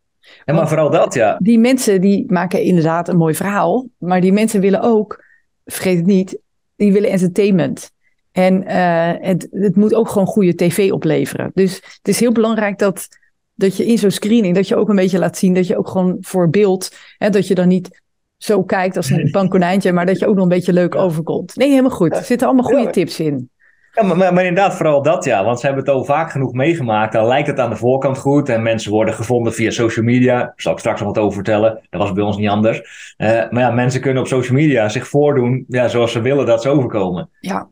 En 0.45 0.55
maar 0.55 0.69
vooral 0.69 0.91
dat, 0.91 1.15
ja. 1.15 1.37
Die 1.43 1.59
mensen 1.59 2.01
die 2.01 2.33
maken 2.33 2.63
inderdaad 2.63 3.09
een 3.09 3.17
mooi 3.17 3.35
verhaal. 3.35 3.87
Maar 3.99 4.21
die 4.21 4.33
mensen 4.33 4.61
willen 4.61 4.81
ook, 4.81 5.25
vergeet 5.65 5.97
het 5.97 6.07
niet, 6.07 6.39
die 6.77 6.93
willen 6.93 7.11
entertainment. 7.11 7.91
En 8.33 8.63
uh, 8.63 9.13
het, 9.21 9.49
het 9.51 9.77
moet 9.77 9.95
ook 9.95 10.09
gewoon 10.09 10.27
goede 10.27 10.55
tv 10.55 10.93
opleveren. 10.93 11.51
Dus 11.55 11.75
het 11.75 12.09
is 12.09 12.21
heel 12.21 12.33
belangrijk 12.33 12.79
dat, 12.79 13.09
dat 13.57 13.77
je 13.77 13.87
in 13.87 13.99
zo'n 13.99 14.11
screening, 14.11 14.55
dat 14.55 14.69
je 14.69 14.77
ook 14.77 14.89
een 14.89 14.97
beetje 14.97 15.19
laat 15.19 15.39
zien 15.39 15.55
dat 15.55 15.67
je 15.67 15.79
ook 15.79 15.89
gewoon 15.89 16.17
voor 16.21 16.51
beeld, 16.51 16.97
hè, 17.19 17.31
dat 17.31 17.47
je 17.47 17.55
dan 17.55 17.69
niet 17.69 18.03
zo 18.37 18.63
kijkt 18.63 18.97
als 18.97 19.11
een 19.11 19.31
bankkonijntje, 19.39 19.93
maar 19.93 20.07
dat 20.07 20.19
je 20.19 20.27
ook 20.27 20.35
nog 20.35 20.43
een 20.43 20.49
beetje 20.49 20.73
leuk 20.73 20.95
overkomt. 20.95 21.57
Nee, 21.57 21.69
helemaal 21.69 21.91
goed. 21.91 22.17
Er 22.17 22.25
zitten 22.25 22.47
allemaal 22.47 22.71
goede 22.71 22.91
tips 22.91 23.21
in. 23.21 23.51
Ja, 23.97 24.03
maar, 24.03 24.35
maar, 24.35 24.45
inderdaad, 24.45 24.75
vooral 24.75 25.03
dat 25.03 25.25
ja. 25.25 25.45
Want 25.45 25.61
ze 25.61 25.67
hebben 25.67 25.85
het 25.85 25.95
al 25.95 26.05
vaak 26.05 26.31
genoeg 26.31 26.53
meegemaakt. 26.53 27.13
Dan 27.13 27.27
lijkt 27.27 27.47
het 27.47 27.59
aan 27.61 27.71
de 27.71 27.77
voorkant 27.77 28.19
goed. 28.19 28.49
En 28.49 28.63
mensen 28.63 28.93
worden 28.93 29.15
gevonden 29.15 29.53
via 29.53 29.71
social 29.71 30.05
media. 30.05 30.39
Daar 30.39 30.53
zal 30.57 30.73
ik 30.73 30.79
straks 30.79 31.01
nog 31.01 31.09
wat 31.09 31.19
over 31.19 31.35
vertellen. 31.35 31.87
Dat 31.91 32.01
was 32.01 32.13
bij 32.13 32.25
ons 32.25 32.37
niet 32.37 32.49
anders. 32.49 32.79
Uh, 33.19 33.29
maar 33.29 33.63
ja, 33.63 33.71
mensen 33.71 34.01
kunnen 34.01 34.23
op 34.23 34.29
social 34.29 34.57
media 34.57 34.89
zich 34.89 35.09
voordoen 35.09 35.65
ja, 35.69 35.89
zoals 35.89 36.13
ze 36.13 36.21
willen 36.21 36.47
dat 36.47 36.63
ze 36.63 36.69
overkomen. 36.69 37.31
Ja. 37.41 37.69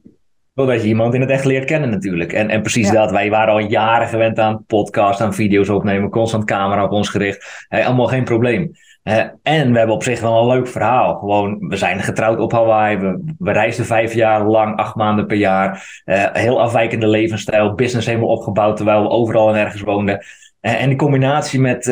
Zodat 0.54 0.82
je 0.82 0.88
iemand 0.88 1.14
in 1.14 1.20
het 1.20 1.30
echt 1.30 1.44
leert 1.44 1.64
kennen 1.64 1.90
natuurlijk. 1.90 2.32
En, 2.32 2.50
en 2.50 2.62
precies 2.62 2.90
dat. 2.90 3.10
Wij 3.10 3.30
waren 3.30 3.52
al 3.52 3.58
jaren 3.58 4.08
gewend 4.08 4.38
aan 4.38 4.64
podcast, 4.66 5.20
aan 5.20 5.34
video's 5.34 5.68
opnemen. 5.68 6.10
Constant 6.10 6.44
camera 6.44 6.84
op 6.84 6.90
ons 6.90 7.08
gericht. 7.08 7.66
Hey, 7.68 7.86
allemaal 7.86 8.06
geen 8.06 8.24
probleem. 8.24 8.70
Uh, 9.04 9.22
en 9.42 9.72
we 9.72 9.78
hebben 9.78 9.94
op 9.94 10.02
zich 10.02 10.20
wel 10.20 10.40
een 10.40 10.56
leuk 10.56 10.68
verhaal. 10.68 11.18
Gewoon, 11.18 11.58
we 11.68 11.76
zijn 11.76 12.00
getrouwd 12.00 12.38
op 12.38 12.52
Hawaii. 12.52 12.96
We, 12.96 13.34
we 13.38 13.52
reisden 13.52 13.86
vijf 13.86 14.14
jaar 14.14 14.46
lang, 14.46 14.76
acht 14.76 14.94
maanden 14.94 15.26
per 15.26 15.36
jaar. 15.36 16.02
Uh, 16.04 16.24
heel 16.32 16.60
afwijkende 16.60 17.08
levensstijl. 17.08 17.74
Business 17.74 18.06
helemaal 18.06 18.28
opgebouwd 18.28 18.76
terwijl 18.76 19.02
we 19.02 19.08
overal 19.08 19.48
en 19.48 19.60
ergens 19.60 19.82
woonden. 19.82 20.24
Uh, 20.60 20.82
en 20.82 20.88
die 20.88 20.98
combinatie 20.98 21.60
met 21.60 21.84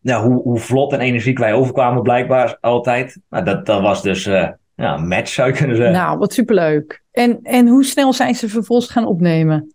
ja, 0.00 0.22
hoe, 0.22 0.42
hoe 0.42 0.58
vlot 0.58 0.92
en 0.92 1.00
energiek 1.00 1.38
wij 1.38 1.52
overkwamen, 1.52 2.02
blijkbaar 2.02 2.56
altijd. 2.60 3.20
Nou, 3.30 3.44
dat, 3.44 3.66
dat 3.66 3.80
was 3.80 4.02
dus 4.02 4.30
ja, 4.78 4.96
match, 4.96 5.28
zou 5.28 5.48
je 5.48 5.56
kunnen 5.56 5.76
zeggen. 5.76 5.94
Nou, 5.94 6.18
wat 6.18 6.32
superleuk. 6.32 7.02
En, 7.12 7.38
en 7.42 7.68
hoe 7.68 7.84
snel 7.84 8.12
zijn 8.12 8.34
ze 8.34 8.48
vervolgens 8.48 8.90
gaan 8.90 9.06
opnemen? 9.06 9.72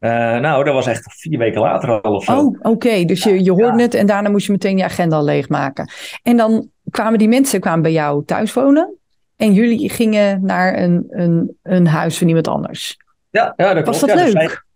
Uh, 0.00 0.10
nou, 0.38 0.64
dat 0.64 0.74
was 0.74 0.86
echt 0.86 1.14
vier 1.20 1.38
weken 1.38 1.60
later 1.60 2.00
al 2.00 2.14
of 2.14 2.24
zo. 2.24 2.38
Oh, 2.38 2.46
oké. 2.46 2.68
Okay. 2.68 3.04
Dus 3.04 3.22
je, 3.22 3.44
je 3.44 3.50
hoorde 3.50 3.78
ja. 3.78 3.82
het 3.82 3.94
en 3.94 4.06
daarna 4.06 4.28
moest 4.28 4.46
je 4.46 4.52
meteen 4.52 4.76
je 4.76 4.84
agenda 4.84 5.20
leegmaken. 5.22 5.90
En 6.22 6.36
dan 6.36 6.70
kwamen 6.90 7.18
die 7.18 7.28
mensen 7.28 7.60
kwamen 7.60 7.82
bij 7.82 7.92
jou 7.92 8.24
thuis 8.24 8.52
wonen. 8.52 8.94
En 9.36 9.52
jullie 9.52 9.90
gingen 9.90 10.44
naar 10.44 10.78
een, 10.78 11.06
een, 11.08 11.56
een 11.62 11.86
huis 11.86 12.18
van 12.18 12.26
iemand 12.26 12.48
anders. 12.48 12.96
Ja, 13.30 13.52
ja 13.56 13.74
dat 13.74 13.86
was 13.86 13.98
klopt. 13.98 14.14
dat 14.14 14.32
ja, 14.32 14.40
leuk? 14.40 14.66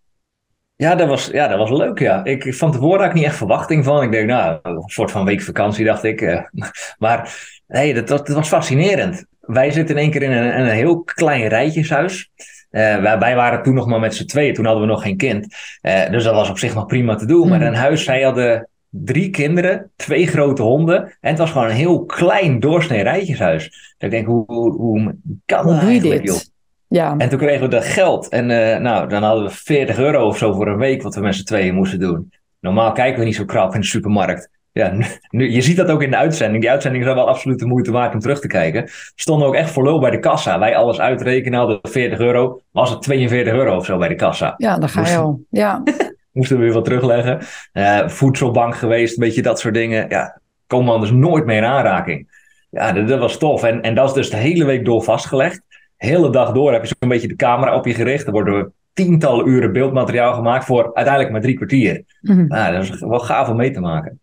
Ja, 0.75 0.95
dat 0.95 1.07
was, 1.07 1.25
ja, 1.25 1.47
dat 1.47 1.57
was 1.57 1.69
leuk, 1.69 1.99
ja. 1.99 2.23
Ik, 2.23 2.53
van 2.53 2.71
tevoren 2.71 2.99
had 2.99 3.09
ik 3.09 3.13
niet 3.13 3.25
echt 3.25 3.35
verwachting 3.35 3.83
van. 3.83 4.03
Ik 4.03 4.11
denk, 4.11 4.27
nou, 4.27 4.59
een 4.61 4.83
soort 4.85 5.11
van 5.11 5.25
week 5.25 5.41
vakantie, 5.41 5.85
dacht 5.85 6.03
ik. 6.03 6.21
Uh, 6.21 6.41
maar 6.97 7.51
nee, 7.73 7.93
dat, 7.93 8.07
dat, 8.07 8.27
dat, 8.27 8.35
was 8.35 8.47
fascinerend. 8.47 9.25
Wij 9.39 9.71
zitten 9.71 9.95
in 9.95 10.01
één 10.01 10.11
keer 10.11 10.21
in 10.23 10.31
een, 10.31 10.59
een 10.59 10.67
heel 10.69 11.01
klein 11.03 11.47
rijtjeshuis. 11.47 12.31
Uh, 12.71 13.19
wij 13.19 13.35
waren 13.35 13.63
toen 13.63 13.73
nog 13.73 13.87
maar 13.87 13.99
met 13.99 14.15
z'n 14.15 14.25
tweeën, 14.25 14.53
toen 14.53 14.65
hadden 14.65 14.83
we 14.83 14.89
nog 14.89 15.01
geen 15.01 15.17
kind. 15.17 15.55
Uh, 15.81 16.09
dus 16.09 16.23
dat 16.23 16.35
was 16.35 16.49
op 16.49 16.57
zich 16.57 16.73
nog 16.73 16.85
prima 16.85 17.15
te 17.15 17.25
doen. 17.25 17.43
Mm. 17.43 17.49
Maar 17.49 17.61
in 17.61 17.73
huis, 17.73 18.03
zij 18.03 18.21
hadden 18.21 18.69
drie 18.89 19.29
kinderen, 19.29 19.91
twee 19.95 20.27
grote 20.27 20.61
honden. 20.61 21.03
En 21.03 21.29
het 21.29 21.37
was 21.37 21.51
gewoon 21.51 21.67
een 21.67 21.75
heel 21.75 22.05
klein 22.05 22.59
doorsnee 22.59 23.03
rijtjeshuis. 23.03 23.63
Dus 23.63 23.95
ik 23.97 24.11
denk, 24.11 24.27
hoe, 24.27 24.43
hoe, 24.45 24.71
hoe 24.71 25.15
kan 25.45 25.67
dat 25.67 25.81
eigenlijk, 25.81 26.27
joh? 26.27 26.39
Ja. 26.87 27.15
En 27.17 27.29
toen 27.29 27.39
kregen 27.39 27.61
we 27.61 27.67
dat 27.67 27.85
geld. 27.85 28.29
En 28.29 28.49
uh, 28.49 28.77
nou, 28.77 29.09
dan 29.09 29.23
hadden 29.23 29.43
we 29.43 29.49
40 29.49 29.97
euro 29.97 30.27
of 30.27 30.37
zo 30.37 30.53
voor 30.53 30.67
een 30.67 30.77
week 30.77 31.01
wat 31.01 31.15
we 31.15 31.21
met 31.21 31.35
z'n 31.35 31.43
tweeën 31.43 31.75
moesten 31.75 31.99
doen. 31.99 32.31
Normaal 32.59 32.91
kijken 32.91 33.19
we 33.19 33.25
niet 33.25 33.35
zo 33.35 33.45
krap 33.45 33.73
in 33.73 33.79
de 33.79 33.85
supermarkt. 33.85 34.49
Ja, 34.73 34.93
nu, 35.29 35.51
je 35.51 35.61
ziet 35.61 35.77
dat 35.77 35.89
ook 35.89 36.03
in 36.03 36.09
de 36.09 36.17
uitzending. 36.17 36.61
Die 36.61 36.71
uitzending 36.71 37.05
is 37.05 37.13
wel 37.13 37.27
absoluut 37.27 37.59
de 37.59 37.65
moeite 37.65 37.91
waard 37.91 38.13
om 38.13 38.19
terug 38.19 38.39
te 38.39 38.47
kijken. 38.47 38.89
Stonden 39.15 39.47
ook 39.47 39.55
echt 39.55 39.71
voor 39.71 39.83
lul 39.83 39.99
bij 39.99 40.11
de 40.11 40.19
kassa. 40.19 40.59
Wij 40.59 40.75
alles 40.75 40.99
uitrekenen, 40.99 41.59
hadden 41.59 41.79
40 41.81 42.19
euro. 42.19 42.61
Was 42.71 42.89
het 42.89 43.01
42 43.01 43.53
euro 43.53 43.75
of 43.75 43.85
zo 43.85 43.97
bij 43.97 44.07
de 44.07 44.15
kassa. 44.15 44.53
Ja, 44.57 44.77
dan 44.77 44.89
ga 44.89 45.07
je 45.07 45.17
al. 45.17 45.39
Ja. 45.49 45.83
moesten 46.31 46.57
we 46.57 46.63
weer 46.63 46.73
wat 46.73 46.85
terugleggen. 46.85 47.39
Uh, 47.73 48.07
voedselbank 48.07 48.75
geweest, 48.75 49.13
een 49.13 49.23
beetje 49.23 49.41
dat 49.41 49.59
soort 49.59 49.73
dingen. 49.73 50.09
Ja, 50.09 50.39
komen 50.67 50.93
anders 50.93 51.11
nooit 51.11 51.45
meer 51.45 51.57
in 51.57 51.65
aanraking. 51.65 52.27
Ja, 52.69 52.91
dat, 52.91 53.07
dat, 53.07 53.19
was 53.19 53.37
tof. 53.37 53.63
En, 53.63 53.81
en 53.81 53.95
dat 53.95 54.07
is 54.07 54.13
dus 54.13 54.29
de 54.29 54.37
hele 54.37 54.65
week 54.65 54.85
door 54.85 55.03
vastgelegd. 55.03 55.61
hele 55.97 56.29
dag 56.29 56.51
door 56.51 56.71
heb 56.71 56.85
je 56.85 56.95
zo'n 56.99 57.09
beetje 57.09 57.27
de 57.27 57.35
camera 57.35 57.75
op 57.75 57.85
je 57.85 57.93
gericht. 57.93 58.25
Er 58.25 58.31
worden 58.31 58.73
tientallen 58.93 59.47
uren 59.47 59.73
beeldmateriaal 59.73 60.33
gemaakt 60.33 60.65
voor 60.65 60.83
uiteindelijk 60.83 61.31
maar 61.31 61.41
drie 61.41 61.55
kwartier. 61.55 62.03
Mm 62.21 62.35
-hmm. 62.35 62.45
ja, 62.55 62.71
dat 62.71 62.83
is 62.83 62.99
wel 62.99 63.19
gaaf 63.19 63.49
om 63.49 63.55
mee 63.55 63.71
te 63.71 63.79
maken. 63.79 64.19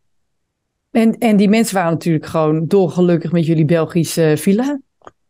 En, 0.90 1.18
en 1.18 1.36
die 1.36 1.48
mensen 1.48 1.74
waren 1.74 1.92
natuurlijk 1.92 2.26
gewoon 2.26 2.66
dolgelukkig 2.66 3.32
met 3.32 3.46
jullie 3.46 3.64
Belgische 3.64 4.34
villa. 4.36 4.80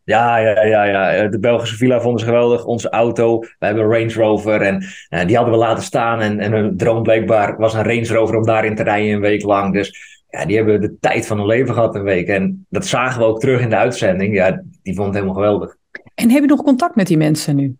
Ja, 0.05 0.37
ja, 0.37 0.65
ja, 0.65 0.85
ja. 0.85 1.29
De 1.29 1.39
Belgische 1.39 1.77
villa 1.77 2.01
vonden 2.01 2.21
ze 2.21 2.27
geweldig. 2.27 2.65
Onze 2.65 2.91
auto, 2.91 3.39
we 3.39 3.67
hebben 3.67 3.85
een 3.85 3.91
Range 3.91 4.13
Rover 4.13 4.61
en, 4.61 4.85
en 5.09 5.27
die 5.27 5.37
hadden 5.37 5.55
we 5.55 5.61
laten 5.61 5.85
staan. 5.85 6.21
En, 6.21 6.41
en 6.41 6.53
hun 6.53 6.77
droom 6.77 7.03
blijkbaar 7.03 7.57
was 7.57 7.75
een 7.75 7.85
Range 7.85 8.07
Rover 8.07 8.37
om 8.37 8.45
daarin 8.45 8.75
te 8.75 8.83
rijden 8.83 9.15
een 9.15 9.21
week 9.21 9.43
lang. 9.43 9.73
Dus 9.73 10.21
ja, 10.29 10.45
die 10.45 10.57
hebben 10.57 10.81
de 10.81 10.97
tijd 11.01 11.27
van 11.27 11.39
hun 11.39 11.47
leven 11.47 11.75
gehad 11.75 11.95
een 11.95 12.03
week. 12.03 12.29
En 12.29 12.67
dat 12.69 12.87
zagen 12.87 13.21
we 13.21 13.27
ook 13.27 13.41
terug 13.41 13.61
in 13.61 13.69
de 13.69 13.77
uitzending. 13.77 14.35
Ja, 14.35 14.63
die 14.83 14.95
vond 14.95 15.07
het 15.07 15.15
helemaal 15.15 15.35
geweldig. 15.35 15.77
En 16.15 16.31
heb 16.31 16.43
je 16.43 16.49
nog 16.49 16.63
contact 16.63 16.95
met 16.95 17.07
die 17.07 17.17
mensen 17.17 17.57
nu? 17.57 17.77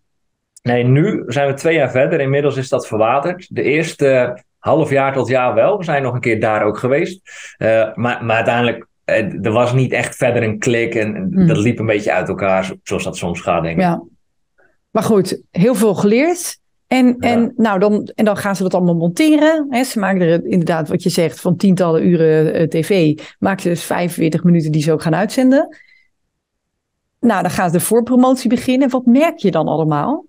Nee, 0.63 0.83
nu 0.83 1.23
zijn 1.27 1.47
we 1.47 1.53
twee 1.53 1.75
jaar 1.75 1.91
verder. 1.91 2.19
Inmiddels 2.19 2.57
is 2.57 2.69
dat 2.69 2.87
verwaterd. 2.87 3.55
De 3.55 3.61
eerste 3.61 4.37
half 4.61 4.89
jaar 4.89 5.13
tot 5.13 5.27
jaar 5.27 5.53
wel. 5.53 5.77
We 5.77 5.83
zijn 5.83 6.03
nog 6.03 6.13
een 6.13 6.19
keer 6.19 6.39
daar 6.39 6.63
ook 6.63 6.77
geweest. 6.77 7.21
Uh, 7.57 7.93
maar, 7.93 8.25
maar 8.25 8.35
uiteindelijk, 8.35 8.87
uh, 9.05 9.45
er 9.45 9.51
was 9.51 9.73
niet 9.73 9.91
echt 9.91 10.15
verder 10.15 10.43
een 10.43 10.59
klik. 10.59 10.95
En 10.95 11.27
mm. 11.31 11.47
dat 11.47 11.57
liep 11.57 11.79
een 11.79 11.85
beetje 11.85 12.13
uit 12.13 12.27
elkaar, 12.27 12.71
zoals 12.83 13.03
dat 13.03 13.17
soms 13.17 13.41
gaat, 13.41 13.63
denk 13.63 13.75
ik. 13.75 13.81
Ja. 13.81 14.01
Maar 14.91 15.03
goed, 15.03 15.41
heel 15.51 15.75
veel 15.75 15.95
geleerd. 15.95 16.59
En, 16.87 17.05
ja. 17.07 17.29
en, 17.29 17.53
nou, 17.55 17.79
dan, 17.79 18.11
en 18.15 18.25
dan 18.25 18.37
gaan 18.37 18.55
ze 18.55 18.63
dat 18.63 18.73
allemaal 18.73 18.95
monteren. 18.95 19.85
Ze 19.85 19.99
maken 19.99 20.21
er 20.21 20.45
inderdaad, 20.45 20.89
wat 20.89 21.03
je 21.03 21.09
zegt, 21.09 21.41
van 21.41 21.55
tientallen 21.55 22.07
uren 22.07 22.61
uh, 22.61 22.67
tv. 22.67 23.19
Maken 23.39 23.61
ze 23.61 23.69
dus 23.69 23.83
45 23.83 24.43
minuten 24.43 24.71
die 24.71 24.81
ze 24.81 24.91
ook 24.91 25.01
gaan 25.01 25.15
uitzenden. 25.15 25.77
Nou, 27.19 27.41
dan 27.41 27.51
gaat 27.51 27.71
de 27.71 27.79
voorpromotie 27.79 28.49
beginnen. 28.49 28.89
Wat 28.89 29.05
merk 29.05 29.37
je 29.37 29.51
dan 29.51 29.67
allemaal? 29.67 30.25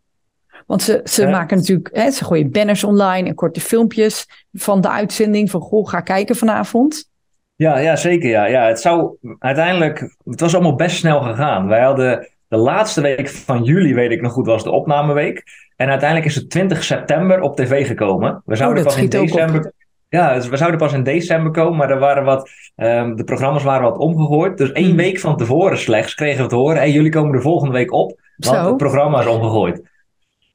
Want 0.67 0.83
ze, 0.83 1.01
ze 1.05 1.27
maken 1.27 1.57
natuurlijk, 1.57 1.91
hè, 1.93 2.11
ze 2.11 2.25
gooien 2.25 2.51
banners 2.51 2.85
online 2.85 3.29
en 3.29 3.35
korte 3.35 3.61
filmpjes 3.61 4.27
van 4.53 4.81
de 4.81 4.91
uitzending 4.91 5.51
van 5.51 5.61
goh, 5.61 5.89
ga 5.89 6.01
kijken 6.01 6.37
vanavond. 6.37 7.11
Ja, 7.57 7.79
ja 7.79 7.97
zeker. 7.97 8.31
Ja. 8.31 8.47
Ja, 8.47 8.67
het 8.67 8.81
zou 8.81 9.17
uiteindelijk, 9.39 10.15
het 10.25 10.41
was 10.41 10.55
allemaal 10.55 10.75
best 10.75 10.97
snel 10.97 11.21
gegaan. 11.21 11.67
Wij 11.69 11.83
hadden 11.83 12.29
de 12.49 12.57
laatste 12.57 13.01
week 13.01 13.29
van 13.29 13.63
juli, 13.63 13.95
weet 13.95 14.11
ik 14.11 14.21
nog 14.21 14.33
goed, 14.33 14.47
was 14.47 14.65
de 14.65 14.71
opnameweek. 14.71 15.43
En 15.77 15.89
uiteindelijk 15.89 16.29
is 16.29 16.35
het 16.35 16.51
20 16.51 16.85
september 16.85 17.41
op 17.41 17.57
tv 17.57 17.87
gekomen. 17.87 18.43
We 18.45 18.57
zouden 18.57 18.83
oh, 18.83 18.89
pas 18.89 18.99
in 18.99 19.09
december. 19.09 19.73
Ja, 20.09 20.35
dus 20.35 20.49
we 20.49 20.57
zouden 20.57 20.79
pas 20.79 20.93
in 20.93 21.03
december 21.03 21.53
komen, 21.53 21.77
maar 21.77 21.91
er 21.91 21.99
waren 21.99 22.25
wat, 22.25 22.51
um, 22.77 23.17
de 23.17 23.25
programma's 23.25 23.63
waren 23.63 23.83
wat 23.83 23.99
omgegooid. 23.99 24.59
Dus 24.59 24.73
één 24.73 24.87
hmm. 24.87 24.97
week 24.97 25.19
van 25.19 25.37
tevoren 25.37 25.79
slechts 25.79 26.15
kregen 26.15 26.43
we 26.43 26.49
te 26.49 26.55
horen: 26.55 26.77
hey, 26.77 26.91
jullie 26.91 27.11
komen 27.11 27.33
de 27.33 27.41
volgende 27.41 27.73
week 27.73 27.93
op, 27.93 28.21
want 28.37 28.57
Zo. 28.57 28.67
het 28.67 28.77
programma 28.77 29.21
is 29.21 29.27
omgegooid. 29.27 29.83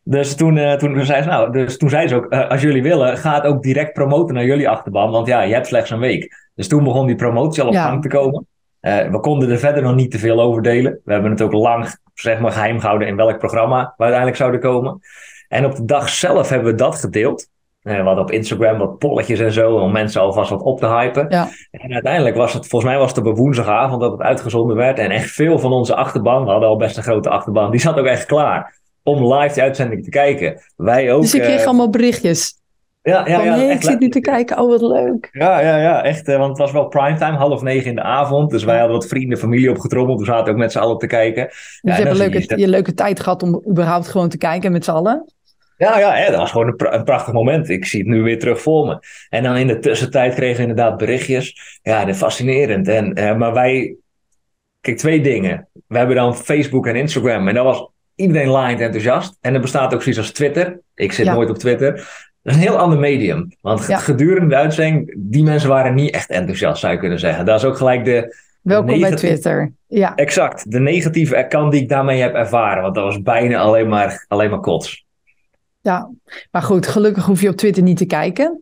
Dus 0.09 0.35
toen, 0.35 0.55
uh, 0.55 0.73
toen, 0.73 1.05
zei 1.05 1.21
ze, 1.21 1.27
nou, 1.27 1.51
dus 1.51 1.77
toen 1.77 1.89
zei 1.89 2.07
ze 2.07 2.15
ook, 2.15 2.33
uh, 2.33 2.49
als 2.49 2.61
jullie 2.61 2.83
willen, 2.83 3.17
ga 3.17 3.33
het 3.33 3.43
ook 3.43 3.63
direct 3.63 3.93
promoten 3.93 4.35
naar 4.35 4.45
jullie 4.45 4.69
achterban. 4.69 5.11
Want 5.11 5.27
ja, 5.27 5.41
je 5.41 5.53
hebt 5.53 5.67
slechts 5.67 5.89
een 5.89 5.99
week. 5.99 6.49
Dus 6.55 6.67
toen 6.67 6.83
begon 6.83 7.07
die 7.07 7.15
promotie 7.15 7.61
al 7.61 7.67
op 7.67 7.73
ja. 7.73 7.87
gang 7.87 8.01
te 8.01 8.07
komen. 8.07 8.47
Uh, 8.81 9.09
we 9.09 9.19
konden 9.19 9.49
er 9.49 9.57
verder 9.57 9.83
nog 9.83 9.95
niet 9.95 10.11
te 10.11 10.19
veel 10.19 10.41
over 10.41 10.61
delen. 10.61 10.99
We 11.03 11.11
hebben 11.11 11.31
het 11.31 11.41
ook 11.41 11.51
lang 11.51 11.95
zeg 12.13 12.39
maar, 12.39 12.51
geheim 12.51 12.79
gehouden 12.79 13.07
in 13.07 13.15
welk 13.15 13.37
programma 13.37 13.93
we 13.97 14.03
uiteindelijk 14.03 14.37
zouden 14.37 14.59
komen. 14.59 14.99
En 15.47 15.65
op 15.65 15.75
de 15.75 15.85
dag 15.85 16.09
zelf 16.09 16.49
hebben 16.49 16.71
we 16.71 16.77
dat 16.77 16.95
gedeeld. 16.95 17.49
we 17.81 17.93
hadden 17.93 18.23
op 18.23 18.31
Instagram 18.31 18.77
wat 18.77 18.97
polletjes 18.97 19.39
en 19.39 19.51
zo, 19.51 19.75
om 19.75 19.91
mensen 19.91 20.21
alvast 20.21 20.49
wat 20.49 20.61
op 20.61 20.79
te 20.79 20.87
hypen. 20.87 21.25
Ja. 21.29 21.47
En 21.71 21.93
uiteindelijk 21.93 22.35
was 22.35 22.53
het, 22.53 22.67
volgens 22.67 22.91
mij 22.91 22.99
was 22.99 23.09
het 23.09 23.19
op 23.19 23.25
een 23.25 23.35
woensdagavond 23.35 24.01
dat 24.01 24.11
het 24.11 24.21
uitgezonden 24.21 24.75
werd. 24.75 24.99
En 24.99 25.11
echt 25.11 25.31
veel 25.31 25.59
van 25.59 25.71
onze 25.71 25.95
achterban, 25.95 26.43
we 26.43 26.51
hadden 26.51 26.69
al 26.69 26.77
best 26.77 26.97
een 26.97 27.03
grote 27.03 27.29
achterban, 27.29 27.71
die 27.71 27.79
zat 27.79 27.99
ook 27.99 28.05
echt 28.05 28.25
klaar 28.25 28.75
om 29.07 29.33
live 29.33 29.55
de 29.55 29.61
uitzending 29.61 30.03
te 30.03 30.09
kijken. 30.09 30.61
Wij 30.75 31.13
ook. 31.13 31.21
Dus 31.21 31.33
ik 31.33 31.41
kreeg 31.41 31.59
uh, 31.59 31.65
allemaal 31.65 31.89
berichtjes. 31.89 32.53
Ja, 33.01 33.27
ja, 33.27 33.35
van, 33.35 33.45
ja, 33.45 33.53
hey, 33.55 33.69
ik 33.69 33.81
zit 33.83 33.99
nu 33.99 34.09
te 34.09 34.19
kijken, 34.19 34.59
oh 34.59 34.69
wat 34.69 34.81
leuk. 34.81 35.29
Ja, 35.31 35.59
ja, 35.59 35.77
ja, 35.77 36.03
echt. 36.03 36.27
eh, 36.27 36.37
want 36.37 36.49
het 36.49 36.57
was 36.57 36.71
wel 36.71 36.87
primetime, 36.87 37.37
half 37.37 37.61
negen 37.61 37.89
in 37.89 37.95
de 37.95 38.01
avond. 38.01 38.49
Dus 38.49 38.63
wij 38.63 38.77
hadden 38.77 38.95
wat 38.97 39.07
vrienden, 39.07 39.37
familie 39.37 39.69
opgetrommeld. 39.69 40.19
We 40.19 40.25
zaten 40.25 40.51
ook 40.53 40.59
met 40.59 40.71
z'n 40.71 40.77
allen 40.79 40.97
te 40.97 41.07
kijken. 41.07 41.45
Dus 41.47 41.79
Ja, 41.81 41.91
je 41.97 42.01
hebt 42.03 42.19
een 42.19 42.29
leuke, 42.29 42.59
je- 42.59 42.67
leuke 42.67 42.93
tijd 42.93 43.19
gehad 43.19 43.43
om 43.43 43.63
überhaupt 43.69 44.07
gewoon 44.07 44.29
te 44.29 44.37
kijken 44.37 44.71
met 44.71 44.83
z'n 44.83 44.91
allen. 44.91 45.25
Ja, 45.77 45.99
ja, 45.99 46.25
dat 46.29 46.35
was 46.39 46.51
gewoon 46.51 46.67
een, 46.67 46.75
pra- 46.75 46.93
een 46.93 47.03
prachtig 47.03 47.33
moment. 47.33 47.69
Ik 47.69 47.85
zie 47.85 47.99
het 47.99 48.07
nu 48.09 48.21
weer 48.21 48.39
terug 48.39 48.61
voor 48.61 48.85
me. 48.87 48.99
En 49.29 49.43
dan 49.43 49.55
in 49.55 49.67
de 49.67 49.79
tussentijd 49.79 50.33
kregen 50.33 50.55
we 50.55 50.61
inderdaad 50.61 50.97
berichtjes. 50.97 51.79
Ja, 51.81 52.13
fascinerend. 52.13 52.87
En, 52.87 53.13
eh, 53.13 53.35
maar 53.37 53.53
wij... 53.53 53.95
Kijk, 54.81 54.97
twee 54.97 55.21
dingen. 55.21 55.67
We 55.87 55.97
hebben 55.97 56.15
dan 56.15 56.35
Facebook 56.35 56.87
en 56.87 56.95
Instagram. 56.95 57.47
En 57.47 57.55
dat 57.55 57.63
was 57.63 57.89
iedereen 58.17 58.47
laaiend 58.47 58.79
enthousiast. 58.81 59.37
En 59.41 59.53
er 59.53 59.61
bestaat 59.61 59.93
ook 59.93 60.01
zoiets 60.01 60.21
als 60.21 60.31
Twitter. 60.31 60.79
Ik 60.95 61.11
zit 61.11 61.25
Ja. 61.25 61.33
nooit 61.33 61.49
op 61.49 61.57
Twitter. 61.57 61.91
Dat 62.41 62.55
is 62.55 62.55
een 62.55 62.67
heel 62.67 62.77
ander 62.77 62.99
medium. 62.99 63.51
Want 63.61 63.87
Ja. 63.87 63.97
gedurende 63.97 64.49
de 64.49 64.55
uitzending... 64.55 65.13
Die 65.17 65.43
mensen 65.43 65.69
waren 65.69 65.93
niet 65.95 66.13
echt 66.13 66.29
enthousiast, 66.29 66.79
zou 66.79 66.93
je 66.93 66.99
kunnen 66.99 67.19
zeggen. 67.19 67.45
Dat 67.45 67.59
is 67.59 67.65
ook 67.65 67.77
gelijk 67.77 68.05
de... 68.05 68.35
Welkom 68.61 68.99
bij 68.99 69.15
Twitter. 69.15 69.73
Ja, 69.87 70.15
Exact. 70.15 70.71
De 70.71 70.79
negatieve 70.79 71.45
kant 71.49 71.71
die 71.71 71.81
ik 71.81 71.89
daarmee 71.89 72.21
heb 72.21 72.33
ervaren. 72.33 72.81
Want 72.83 72.95
dat 72.95 73.03
was 73.03 73.21
bijna 73.21 73.57
alleen 73.59 73.87
maar, 73.87 74.25
alleen 74.27 74.49
maar 74.49 74.59
kots. 74.59 75.05
ja. 75.81 76.09
Maar 76.51 76.61
goed, 76.61 76.87
gelukkig 76.87 77.25
hoef 77.25 77.41
je 77.41 77.49
op 77.49 77.55
Twitter 77.55 77.83
niet 77.83 77.97
te 77.97 78.05
kijken. 78.05 78.61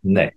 Nee. 0.00 0.30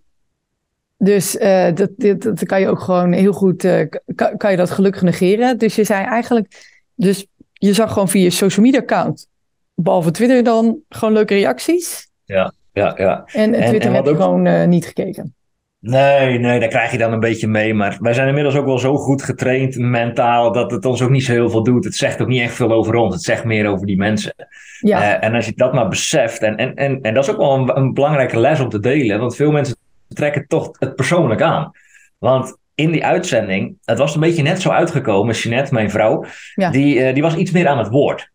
Dus 0.98 1.38
eh, 1.38 1.74
dat, 1.76 1.90
dit, 1.98 2.24
dat 2.24 2.46
kan 2.46 2.60
je 2.60 2.68
ook 2.68 2.80
gewoon 2.80 3.12
heel 3.12 3.34
goed, 3.34 3.64
eh, 3.64 3.86
kan, 4.16 4.38
kan 4.38 4.52
je 4.52 4.58
dat 4.58 4.72
gelukkig 4.72 5.02
negeren. 5.02 5.58
Dus 5.58 5.76
je 5.76 5.84
zei 5.84 6.06
eigenlijk, 6.06 6.78
dus 6.96 7.28
je 7.60 7.74
zag 7.74 7.94
gewoon 7.94 8.10
via 8.10 8.24
je 8.24 8.30
social 8.30 8.66
media 8.66 8.80
account, 8.80 9.28
behalve 9.74 10.12
Twitter 10.12 10.44
dan, 10.44 10.78
gewoon 10.90 11.14
leuke 11.14 11.34
reacties. 11.34 12.10
Ja, 12.26 12.54
ja. 12.74 12.94
En, 13.26 13.54
En- 13.54 13.68
Twitter 13.68 13.90
en 13.90 13.96
heb 13.96 14.08
ook- 14.08 14.16
gewoon 14.16 14.46
eh, 14.46 14.68
niet 14.68 14.86
gekeken. 14.86 15.34
Nee, 15.82 16.40
nee, 16.40 16.60
daar 16.60 16.70
krijg 16.70 16.92
je 16.92 16.98
dan 16.98 17.14
een 17.14 17.20
beetje 17.20 17.48
mee. 17.48 17.74
Maar 17.74 17.98
wij 18.02 18.14
zijn 18.14 18.28
inmiddels 18.28 18.56
ook 18.56 18.66
wel 18.66 18.78
zo 18.80 18.96
goed 18.98 19.24
getraind 19.24 19.78
mentaal 19.78 20.52
dat 20.52 20.72
het 20.72 20.86
ons 20.86 21.02
ook 21.02 21.10
niet 21.10 21.24
zo 21.24 21.32
heel 21.32 21.50
veel 21.50 21.64
doet. 21.64 21.84
Het 21.84 21.96
zegt 21.96 22.22
ook 22.22 22.28
niet 22.28 22.42
echt 22.42 22.54
veel 22.54 22.72
over 22.72 22.96
ons. 22.96 23.14
Het 23.14 23.24
zegt 23.24 23.44
meer 23.44 23.68
over 23.68 23.86
die 23.86 23.98
mensen. 23.98 24.34
Ja, 24.80 25.02
Eh, 25.20 25.28
en 25.28 25.36
als 25.36 25.46
je 25.46 25.54
dat 25.56 25.74
maar 25.74 25.88
beseft, 25.88 26.42
en, 26.42 26.56
en, 26.58 26.76
en, 26.76 27.02
en 27.02 27.14
dat 27.14 27.24
is 27.24 27.30
ook 27.32 27.38
wel 27.38 27.54
een, 27.56 27.78
een 27.78 27.94
belangrijke 27.94 28.40
les 28.40 28.60
om 28.60 28.70
te 28.70 28.80
delen, 28.80 29.20
want 29.20 29.36
veel 29.36 29.52
mensen 29.52 29.76
trekken 30.08 30.48
toch 30.48 30.70
het 30.80 30.96
persoonlijk 30.96 31.42
aan. 31.42 31.72
Want 32.18 32.58
in 32.80 32.92
die 32.92 33.06
uitzending, 33.06 33.76
het 33.86 33.98
was 33.98 34.14
een 34.16 34.22
beetje 34.22 34.44
net 34.44 34.62
zo 34.62 34.70
uitgekomen, 34.70 35.36
Jeanette, 35.36 35.74
mijn 35.74 35.90
vrouw, 35.92 36.26
Ja. 36.56 36.70
die, 36.72 37.04
eh, 37.04 37.14
die 37.14 37.24
was 37.24 37.36
iets 37.36 37.52
meer 37.52 37.68
aan 37.68 37.78
het 37.78 37.88
woord. 37.90 38.30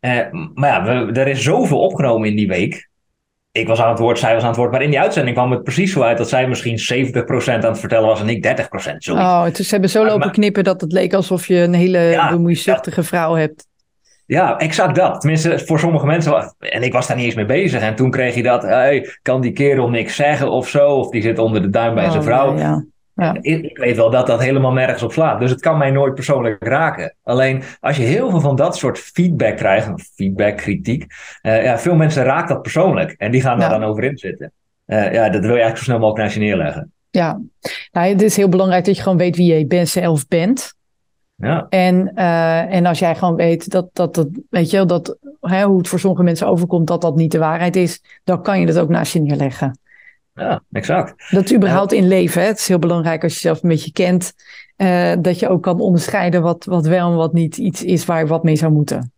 Eh, 0.00 0.18
maar 0.54 0.70
ja, 0.70 0.84
we, 1.06 1.20
er 1.20 1.28
is 1.28 1.42
zoveel 1.42 1.80
opgenomen 1.80 2.28
in 2.28 2.36
die 2.36 2.48
week. 2.48 2.88
Ik 3.52 3.66
was 3.66 3.80
aan 3.80 3.88
het 3.90 3.98
woord, 3.98 4.18
zij 4.18 4.34
was 4.34 4.42
aan 4.42 4.48
het 4.48 4.56
woord. 4.56 4.70
Maar 4.70 4.82
in 4.82 4.90
die 4.90 5.00
uitzending 5.00 5.36
kwam 5.36 5.50
het 5.50 5.62
precies 5.62 5.92
zo 5.92 6.02
uit 6.02 6.18
dat 6.18 6.28
zij 6.28 6.48
misschien 6.48 6.78
70% 6.78 7.64
aan 7.64 7.70
het 7.70 7.80
vertellen 7.80 8.08
was 8.08 8.20
en 8.20 8.28
ik 8.28 8.42
30%. 8.42 9.04
Zoiets. 9.04 9.22
oh, 9.24 9.44
dus 9.44 9.56
ze 9.66 9.70
hebben 9.70 9.90
zo 9.90 10.02
lopen 10.04 10.18
maar- 10.18 10.30
knippen 10.30 10.64
dat 10.64 10.80
het 10.80 10.92
leek 10.92 11.14
alsof 11.14 11.46
je 11.46 11.56
een 11.56 11.74
hele 11.74 11.98
Ja, 11.98 12.30
bemoeizuchtige 12.30 13.02
vrouw 13.02 13.34
hebt. 13.34 13.66
Ja, 14.26 14.58
exact 14.58 14.94
dat. 14.94 15.20
Tenminste, 15.20 15.58
voor 15.58 15.78
sommige 15.78 16.06
mensen. 16.06 16.54
En 16.58 16.82
ik 16.82 16.92
was 16.92 17.06
daar 17.06 17.16
niet 17.16 17.26
eens 17.26 17.34
mee 17.34 17.44
bezig. 17.44 17.80
En 17.80 17.94
toen 17.94 18.10
kreeg 18.10 18.34
je 18.34 18.42
dat. 18.42 18.62
Hey, 18.62 19.08
kan 19.22 19.40
die 19.40 19.52
kerel 19.52 19.88
niks 19.88 20.14
zeggen 20.16 20.50
of 20.50 20.68
zo? 20.68 20.88
Of 20.88 21.10
die 21.10 21.22
zit 21.22 21.38
onder 21.38 21.62
de 21.62 21.70
duim 21.70 21.94
bij 21.94 22.04
zijn 22.04 22.18
Oh, 22.18 22.24
vrouw. 22.24 22.54
ja, 22.54 22.60
ja. 22.60 22.84
Ja. 23.14 23.36
Ik, 23.40 23.78
weet 23.78 23.96
wel 23.96 24.10
dat 24.10 24.26
dat 24.26 24.40
helemaal 24.42 24.72
nergens 24.72 25.02
op 25.02 25.12
slaat. 25.12 25.40
Dus 25.40 25.50
het 25.50 25.60
kan 25.60 25.78
mij 25.78 25.90
nooit 25.90 26.14
persoonlijk 26.14 26.64
raken. 26.64 27.14
Alleen 27.22 27.62
als 27.80 27.96
je 27.96 28.02
heel 28.02 28.30
veel 28.30 28.40
van 28.40 28.56
dat 28.56 28.76
soort 28.76 28.98
feedback 28.98 29.56
krijgt. 29.56 30.10
Feedback, 30.14 30.56
kritiek. 30.56 31.06
eh, 31.42 31.64
ja, 31.64 31.78
veel 31.78 31.94
mensen 31.94 32.24
raakt 32.24 32.48
dat 32.48 32.62
persoonlijk. 32.62 33.14
En 33.18 33.30
die 33.30 33.40
gaan 33.40 33.58
daar 33.58 33.70
Ja. 33.70 33.78
dan 33.78 33.88
over 33.88 34.04
in 34.04 34.16
zitten. 34.18 34.52
Eh, 34.84 35.12
ja, 35.12 35.28
dat 35.28 35.40
wil 35.40 35.54
je 35.54 35.62
eigenlijk 35.62 35.76
zo 35.76 35.84
snel 35.84 35.98
mogelijk 35.98 36.22
naast 36.22 36.34
je 36.34 36.40
neerleggen. 36.40 36.92
Ja, 37.10 37.40
nou, 37.92 38.08
het 38.08 38.22
is 38.22 38.36
heel 38.36 38.48
belangrijk 38.48 38.84
dat 38.84 38.96
je 38.96 39.02
gewoon 39.02 39.18
weet 39.18 39.36
wie 39.36 39.54
je 39.54 39.66
bent, 39.66 39.88
zelf 39.88 40.28
bent. 40.28 40.74
Ja, 41.36 41.66
En, 41.68 42.12
eh, 42.14 42.74
en 42.74 42.86
als 42.86 42.98
jij 42.98 43.14
gewoon 43.14 43.36
weet 43.36 43.70
dat, 43.70 43.88
dat, 43.92 44.14
dat 44.14 44.26
weet 44.50 44.70
je, 44.70 44.76
wel, 44.76 44.86
dat 44.86 45.16
hè, 45.40 45.64
hoe 45.64 45.78
het 45.78 45.88
voor 45.88 45.98
sommige 45.98 46.22
mensen 46.22 46.46
overkomt, 46.46 46.86
dat 46.86 47.00
dat 47.00 47.16
niet 47.16 47.32
de 47.32 47.38
waarheid 47.38 47.76
is, 47.76 48.02
dan 48.24 48.42
kan 48.42 48.60
je 48.60 48.66
dat 48.66 48.78
ook 48.78 48.88
naast 48.88 49.12
je 49.12 49.20
neerleggen. 49.20 49.78
Ja 50.34 50.62
exact. 50.72 51.30
Dat 51.30 51.44
is 51.44 51.54
überhaupt 51.54 51.92
in 51.92 52.08
leven. 52.08 52.40
Hè? 52.42 52.46
Het 52.46 52.58
is 52.58 52.68
heel 52.68 52.78
belangrijk 52.78 53.22
als 53.22 53.32
je 53.32 53.40
jezelf 53.40 53.62
een 53.62 53.68
beetje 53.68 53.92
kent, 53.92 54.32
eh, 54.76 55.12
dat 55.18 55.38
je 55.38 55.48
ook 55.48 55.62
kan 55.62 55.80
onderscheiden 55.80 56.42
wat, 56.42 56.64
wat 56.64 56.86
wel 56.86 57.10
en 57.10 57.16
wat 57.16 57.32
niet 57.32 57.56
iets 57.56 57.82
is 57.84 58.04
waar 58.04 58.18
je 58.20 58.26
wat 58.26 58.44
mee 58.44 58.56
zou 58.56 58.72
moeten. 58.72 59.08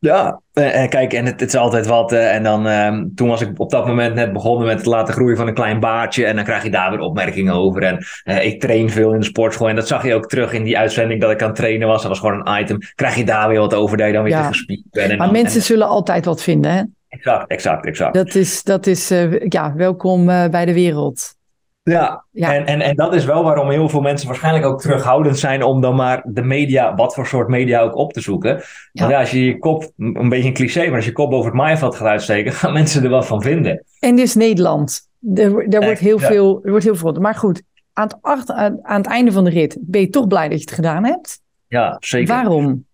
Ja, 0.00 0.40
eh, 0.52 0.82
eh, 0.82 0.90
kijk, 0.90 1.12
en 1.12 1.24
het, 1.24 1.40
het 1.40 1.48
is 1.48 1.56
altijd 1.56 1.86
wat. 1.86 2.12
eh, 2.12 2.34
en 2.34 2.42
dan, 2.42 2.66
ehm, 2.66 3.06
toen 3.14 3.28
was 3.28 3.40
ik 3.40 3.50
op 3.60 3.70
dat 3.70 3.86
moment 3.86 4.14
net 4.14 4.32
begonnen 4.32 4.66
met 4.66 4.76
het 4.76 4.86
laten 4.86 5.14
groeien 5.14 5.36
van 5.36 5.46
een 5.46 5.54
klein 5.54 5.80
baardje. 5.80 6.24
En 6.26 6.34
dan 6.36 6.44
krijg 6.44 6.62
je 6.62 6.70
daar 6.70 6.90
weer 6.90 7.00
opmerkingen 7.00 7.54
over. 7.54 7.82
En 7.82 8.04
eh, 8.24 8.44
ik 8.46 8.60
train 8.60 8.90
veel 8.90 9.12
in 9.12 9.18
de 9.20 9.24
sportschool. 9.26 9.68
En 9.68 9.76
dat 9.76 9.86
zag 9.86 10.04
je 10.06 10.14
ook 10.14 10.26
terug 10.28 10.52
in 10.52 10.62
die 10.64 10.78
uitzending 10.78 11.20
dat 11.20 11.30
ik 11.30 11.40
aan 11.42 11.46
het 11.48 11.56
trainen 11.56 11.88
was. 11.88 12.00
Dat 12.02 12.10
was 12.10 12.20
gewoon 12.20 12.46
een 12.48 12.60
item. 12.60 12.78
Krijg 12.94 13.16
je 13.16 13.24
daar 13.24 13.48
weer 13.48 13.58
wat 13.58 13.74
over 13.74 13.96
dat 13.96 14.06
je 14.06 14.12
dan 14.12 14.22
weer 14.22 14.32
Ja. 14.32 14.42
te 14.42 14.48
gespierd 14.48 14.82
bent. 14.90 15.10
En 15.10 15.16
Maar 15.16 15.26
dan- 15.26 15.36
mensen 15.36 15.60
en- 15.60 15.66
zullen 15.66 15.88
altijd 15.88 16.24
wat 16.24 16.42
vinden. 16.42 16.70
Hè? 16.72 16.82
Exact, 17.08 17.50
exact, 17.50 17.86
exact. 17.86 18.14
Dat 18.14 18.34
is, 18.34 18.62
dat 18.62 18.86
is 18.86 19.10
eh, 19.10 19.40
ja, 19.48 19.74
welkom 19.74 20.28
eh, 20.28 20.48
bij 20.48 20.64
de 20.64 20.74
wereld. 20.74 21.36
Ja, 21.82 22.24
Ja. 22.30 22.54
En, 22.54 22.66
en, 22.66 22.80
en 22.80 22.96
dat 22.96 23.14
is 23.14 23.24
wel 23.24 23.44
waarom 23.44 23.70
heel 23.70 23.88
veel 23.88 24.00
mensen 24.00 24.28
waarschijnlijk 24.28 24.64
ook 24.64 24.80
terughoudend 24.80 25.38
zijn 25.38 25.62
om 25.62 25.80
dan 25.80 25.96
maar 25.96 26.22
de 26.24 26.42
media, 26.42 26.94
wat 26.94 27.14
voor 27.14 27.26
soort 27.26 27.48
media 27.48 27.80
ook 27.80 27.96
op 27.96 28.12
te 28.12 28.20
zoeken. 28.20 28.52
Want 28.92 29.10
ja, 29.10 29.18
als 29.20 29.30
je 29.30 29.44
je 29.44 29.58
kop, 29.58 29.90
een 29.96 30.28
beetje 30.28 30.48
een 30.48 30.54
cliché, 30.54 30.86
maar 30.86 30.96
als 30.96 31.04
je 31.04 31.12
kop 31.12 31.32
over 31.32 31.46
het 31.46 31.54
maaiveld 31.60 31.96
gaat 31.96 32.06
uitsteken, 32.06 32.52
gaan 32.60 32.72
mensen 32.72 33.02
er 33.04 33.10
wat 33.10 33.26
van 33.26 33.42
vinden. 33.42 33.84
En 34.00 34.16
dit 34.16 34.24
is 34.24 34.34
Nederland. 34.34 35.00
Er, 35.34 35.50
wo- 35.50 35.78
wordt 35.80 35.98
heel 35.98 36.20
ja. 36.20 36.26
veel, 36.26 36.60
er 36.64 36.70
wordt 36.70 36.84
heel 36.84 36.94
veel. 36.94 37.12
Maar 37.12 37.34
goed, 37.34 37.62
aan 37.92 38.06
het, 38.06 38.16
achter, 38.20 38.54
aan, 38.54 38.78
aan 38.82 39.00
het 39.00 39.10
einde 39.10 39.32
van 39.32 39.44
de 39.44 39.50
rit 39.50 39.76
ben 39.80 40.00
je 40.00 40.08
toch 40.10 40.26
blij 40.26 40.48
dat 40.48 40.58
je 40.58 40.64
het 40.64 40.74
gedaan 40.74 41.04
hebt. 41.04 41.40
Ja, 41.66 41.96
zeker. 42.00 42.34
Waarom? 42.34 42.84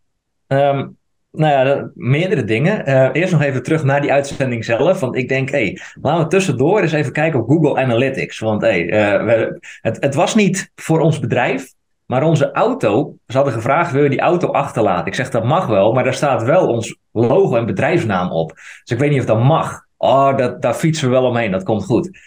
Ehm, 0.47 0.87
nou 1.37 1.53
ja, 1.69 1.91
meerdere 1.95 2.45
dingen. 2.45 2.87
Eh, 2.87 3.09
eerst 3.13 3.33
nog 3.33 3.43
even 3.43 3.63
terug 3.63 3.85
naar 3.85 4.01
die 4.01 4.13
uitzending 4.13 4.65
zelf. 4.65 5.01
Want 5.01 5.17
ik 5.17 5.29
denk, 5.29 5.51
hé, 5.51 5.73
laten 6.01 6.23
we 6.23 6.29
tussendoor 6.31 6.81
eens 6.81 6.93
even 6.93 7.13
kijken 7.13 7.41
op 7.41 7.49
Google 7.49 7.77
Analytics. 7.83 8.39
Want 8.39 8.63
hé, 8.63 8.69
eh, 8.69 9.25
we- 9.25 9.59
het, 9.81 9.97
het 10.01 10.15
was 10.15 10.35
niet 10.35 10.71
voor 10.75 11.01
ons 11.01 11.19
bedrijf, 11.19 11.73
maar 12.07 12.23
onze 12.23 12.53
auto. 12.53 13.15
Ze 13.27 13.37
hadden 13.37 13.55
gevraagd, 13.55 13.93
wil 13.93 14.03
je 14.03 14.11
die 14.11 14.21
auto 14.21 14.49
achterlaten? 14.49 15.07
Ik 15.07 15.15
zeg, 15.15 15.31
dat 15.31 15.45
mag 15.45 15.67
wel, 15.67 15.93
maar 15.93 16.05
daar 16.05 16.15
staat 16.15 16.43
wel 16.43 16.67
ons 16.67 16.97
logo 17.13 17.57
en 17.57 17.67
bedrijfsnaam 17.67 18.31
op. 18.33 18.53
Dus 18.55 18.91
ik 18.93 18.99
weet 18.99 19.11
niet 19.11 19.21
of 19.21 19.27
dat 19.27 19.43
mag. 19.43 19.83
Oh, 19.97 20.37
dat, 20.37 20.63
daar 20.63 20.75
fietsen 20.75 21.07
we 21.09 21.13
wel 21.15 21.25
omheen, 21.29 21.51
dat 21.51 21.63
komt 21.63 21.85
goed. 21.85 22.19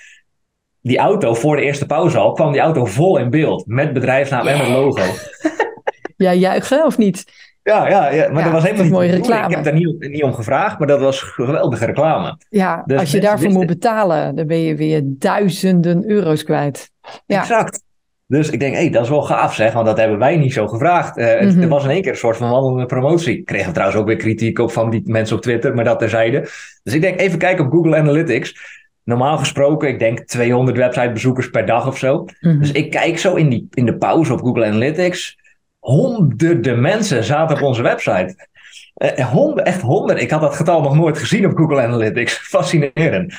Die 0.81 0.97
auto, 0.97 1.33
voor 1.33 1.55
de 1.55 1.61
eerste 1.61 1.85
pauze 1.85 2.17
al, 2.17 2.31
kwam 2.31 2.51
die 2.51 2.61
auto 2.61 2.85
vol 2.85 3.17
in 3.17 3.29
beeld. 3.29 3.63
Met 3.65 3.93
bedrijfsnaam 3.93 4.47
en 4.47 4.57
met 4.57 4.67
logo. 4.67 5.01
Ja, 6.17 6.33
juichen 6.33 6.85
of 6.85 6.97
niet? 6.97 7.25
Ja, 7.67 7.89
ja, 7.89 8.11
ja 8.11 8.27
maar 8.27 8.37
Ja, 8.37 8.43
dat 8.43 8.51
was 8.51 8.63
helemaal 8.63 8.83
niet 8.83 8.93
mooie 8.93 9.11
reclame. 9.11 9.47
Ik 9.49 9.55
heb 9.55 9.63
daar 9.63 9.73
niet, 9.73 10.09
niet 10.09 10.23
om 10.23 10.33
gevraagd, 10.33 10.79
maar 10.79 10.87
dat 10.87 10.99
was 10.99 11.21
geweldige 11.21 11.85
reclame. 11.85 12.37
Ja, 12.49 12.83
Dus 12.85 12.99
als 12.99 13.11
je 13.11 13.19
daarvoor 13.19 13.49
moet 13.51 13.65
betalen, 13.65 14.35
dan 14.35 14.47
ben 14.47 14.59
je 14.61 14.75
weer 14.75 15.01
duizenden 15.05 16.09
euro's 16.09 16.43
kwijt. 16.43 16.89
Ja. 17.25 17.39
Exact. 17.39 17.83
Dus 18.27 18.49
ik 18.49 18.59
denk, 18.59 18.75
hé, 18.75 18.89
dat 18.89 19.03
is 19.03 19.09
wel 19.09 19.21
gaaf 19.21 19.55
zeg, 19.55 19.73
want 19.73 19.85
dat 19.85 19.97
hebben 19.97 20.17
wij 20.19 20.37
niet 20.37 20.53
zo 20.53 20.67
gevraagd. 20.67 21.17
Eh, 21.17 21.25
het, 21.27 21.49
Mhm. 21.51 21.59
het 21.59 21.69
was 21.69 21.83
in 21.83 21.89
één 21.89 22.01
keer 22.01 22.11
een 22.11 22.17
soort 22.17 22.37
van 22.37 22.49
wandelende 22.49 22.85
promotie. 22.85 23.37
Ik 23.37 23.45
kreeg 23.45 23.71
trouwens 23.71 23.99
ook 23.99 24.07
weer 24.07 24.15
kritiek 24.15 24.59
op 24.59 24.71
van 24.71 24.89
die 24.89 25.01
mensen 25.05 25.35
op 25.35 25.41
Twitter, 25.41 25.73
maar 25.75 25.83
dat 25.83 25.99
terzijde. 25.99 26.39
Dus 26.83 26.93
ik 26.93 27.01
denk, 27.01 27.19
even 27.19 27.37
kijken 27.39 27.65
op 27.65 27.71
Google 27.71 27.95
Analytics. 27.95 28.55
Normaal 29.03 29.37
gesproken, 29.37 29.87
ik 29.89 29.99
denk 29.99 30.19
200 30.19 30.77
websitebezoekers 30.77 31.49
per 31.49 31.65
dag 31.65 31.87
of 31.87 31.97
zo. 31.97 32.25
Mhm. 32.41 32.59
Dus 32.59 32.71
ik 32.71 32.91
kijk 32.91 33.17
zo 33.19 33.35
in, 33.35 33.49
die, 33.49 33.67
in 33.73 33.85
de 33.85 33.97
pauze 33.97 34.33
op 34.33 34.39
Google 34.39 34.65
Analytics. 34.65 35.37
Honderden 35.79 36.81
mensen 36.81 37.23
zaten 37.23 37.55
op 37.55 37.61
onze 37.61 37.81
website. 37.81 38.47
Eh, 38.93 39.25
honderd, 39.29 39.67
echt 39.67 39.81
honderd. 39.81 40.21
Ik 40.21 40.31
had 40.31 40.41
dat 40.41 40.55
getal 40.55 40.81
nog 40.81 40.95
nooit 40.95 41.17
gezien 41.17 41.45
op 41.45 41.57
Google 41.57 41.81
Analytics. 41.81 42.37
Fascinerend. 42.49 43.33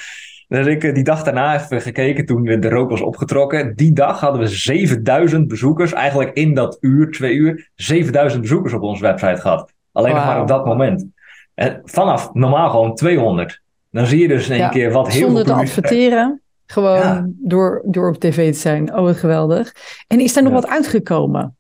Dus 0.48 0.66
ik 0.66 0.84
eh, 0.84 0.94
die 0.94 1.04
dag 1.04 1.22
daarna 1.22 1.54
even 1.54 1.80
gekeken 1.80 2.26
toen 2.26 2.42
de 2.44 2.68
rook 2.68 2.90
was 2.90 3.00
opgetrokken. 3.00 3.76
Die 3.76 3.92
dag 3.92 4.20
hadden 4.20 4.40
we 4.40 4.46
7000 4.46 5.48
bezoekers. 5.48 5.92
Eigenlijk 5.92 6.32
in 6.32 6.54
dat 6.54 6.76
uur, 6.80 7.10
twee 7.10 7.34
uur, 7.34 7.70
7000 7.74 8.40
bezoekers 8.42 8.72
op 8.72 8.82
onze 8.82 9.02
website 9.02 9.40
gehad. 9.40 9.72
Alleen 9.92 10.14
nog 10.14 10.24
maar 10.24 10.40
op 10.40 10.48
dat 10.48 10.64
moment. 10.66 11.06
En 11.54 11.80
vanaf 11.84 12.32
normaal 12.34 12.70
gewoon 12.70 12.94
200. 12.94 13.60
Dan 13.90 14.06
zie 14.06 14.20
je 14.20 14.28
dus 14.28 14.46
in 14.46 14.52
één 14.52 14.60
Ja, 14.60 14.68
keer 14.68 14.92
wat 14.92 15.08
heel 15.08 15.20
Zonder 15.26 15.44
te 15.44 15.52
adverteren, 15.52 16.42
gewoon 16.66 16.96
Ja. 16.98 17.26
door, 17.28 17.82
door 17.84 18.08
op 18.08 18.18
tv 18.20 18.52
te 18.52 18.58
zijn. 18.58 18.94
Oh, 18.94 19.00
wat 19.00 19.16
geweldig. 19.16 19.72
En 20.06 20.20
is 20.20 20.36
er 20.36 20.42
nog 20.42 20.52
Ja. 20.52 20.60
wat 20.60 20.68
uitgekomen? 20.68 21.56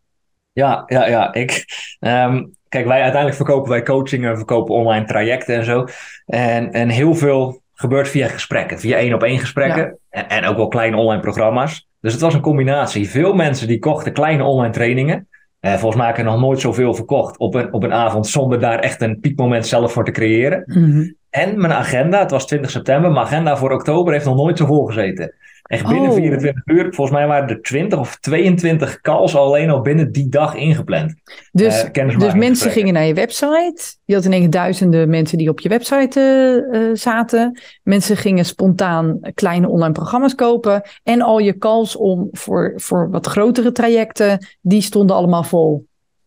Ja, 0.58 0.82
ja, 0.86 1.06
ja. 1.06 1.34
Ik, 1.34 1.64
ehm, 1.98 2.44
kijk, 2.68 2.86
wij 2.86 3.00
uiteindelijk 3.00 3.36
verkopen 3.36 3.70
wij 3.70 3.82
coaching 3.82 4.26
en 4.26 4.36
verkopen 4.36 4.74
online 4.74 5.04
trajecten 5.04 5.56
en 5.56 5.64
zo. 5.64 5.84
En, 6.26 6.72
en 6.72 6.88
heel 6.88 7.14
veel 7.14 7.60
gebeurt 7.74 8.08
via 8.08 8.28
gesprekken, 8.28 8.78
via 8.78 8.96
één 8.96 9.14
op 9.14 9.22
één 9.22 9.38
gesprekken. 9.38 9.98
En, 10.10 10.28
en 10.28 10.44
ook 10.44 10.56
wel 10.56 10.68
kleine 10.68 10.96
online 10.96 11.20
programma's. 11.20 11.88
Dus 12.00 12.12
het 12.12 12.20
was 12.20 12.34
een 12.34 12.40
combinatie. 12.40 13.10
Veel 13.10 13.32
mensen 13.32 13.68
die 13.68 13.78
kochten 13.78 14.12
kleine 14.12 14.44
online 14.44 14.72
trainingen. 14.72 15.28
Uh, 15.60 15.72
volgens 15.72 15.96
mij 15.96 16.06
heb 16.06 16.18
ik 16.18 16.24
nog 16.24 16.40
nooit 16.40 16.60
zoveel 16.60 16.94
verkocht 16.94 17.38
op 17.38 17.54
een, 17.54 17.72
op 17.72 17.82
een 17.82 17.92
avond 17.92 18.26
zonder 18.26 18.60
daar 18.60 18.78
echt 18.78 19.00
een 19.00 19.20
piekmoment 19.20 19.66
zelf 19.66 19.92
voor 19.92 20.04
te 20.04 20.10
creëren. 20.10 20.62
Mhm. 20.66 21.10
En 21.30 21.60
mijn 21.60 21.72
agenda, 21.72 22.18
het 22.18 22.30
was 22.30 22.46
20 22.46 22.70
september, 22.70 23.10
mijn 23.10 23.26
agenda 23.26 23.56
voor 23.56 23.72
oktober 23.72 24.12
heeft 24.12 24.24
nog 24.24 24.36
nooit 24.36 24.58
zo 24.58 24.66
vol 24.66 24.86
gezeten. 24.86 25.34
Echt 25.68 25.86
binnen 25.86 26.10
Oh. 26.10 26.16
24 26.16 26.62
uur, 26.64 26.94
volgens 26.94 27.16
mij 27.16 27.26
waren 27.26 27.48
er 27.48 27.62
20 27.62 27.98
of 27.98 28.16
22 28.20 29.00
calls 29.00 29.36
alleen 29.36 29.70
al 29.70 29.80
binnen 29.80 30.12
die 30.12 30.28
dag 30.28 30.54
ingepland. 30.54 31.14
Dus, 31.52 31.82
Eh, 31.82 32.18
dus 32.18 32.34
mensen 32.34 32.70
gingen 32.70 32.94
naar 32.94 33.04
je 33.04 33.14
website. 33.14 33.96
Je 34.04 34.14
had 34.14 34.24
in 34.24 34.32
één 34.32 34.50
duizenden 34.50 35.08
mensen 35.08 35.38
die 35.38 35.48
op 35.48 35.60
je 35.60 35.68
website 35.68 36.20
eh, 36.20 36.90
eh, 36.90 36.96
zaten. 36.96 37.60
Mensen 37.82 38.16
gingen 38.16 38.44
spontaan 38.44 39.18
kleine 39.34 39.68
online 39.68 39.92
programma's 39.92 40.34
kopen. 40.34 40.82
En 41.02 41.22
al 41.22 41.38
je 41.38 41.58
calls 41.58 41.96
om 41.96 42.28
voor, 42.32 42.72
voor 42.76 43.10
wat 43.10 43.26
grotere 43.26 43.72
trajecten, 43.72 44.46
die 44.60 44.82
stonden 44.82 45.16
allemaal 45.16 45.44
vol. 45.44 45.86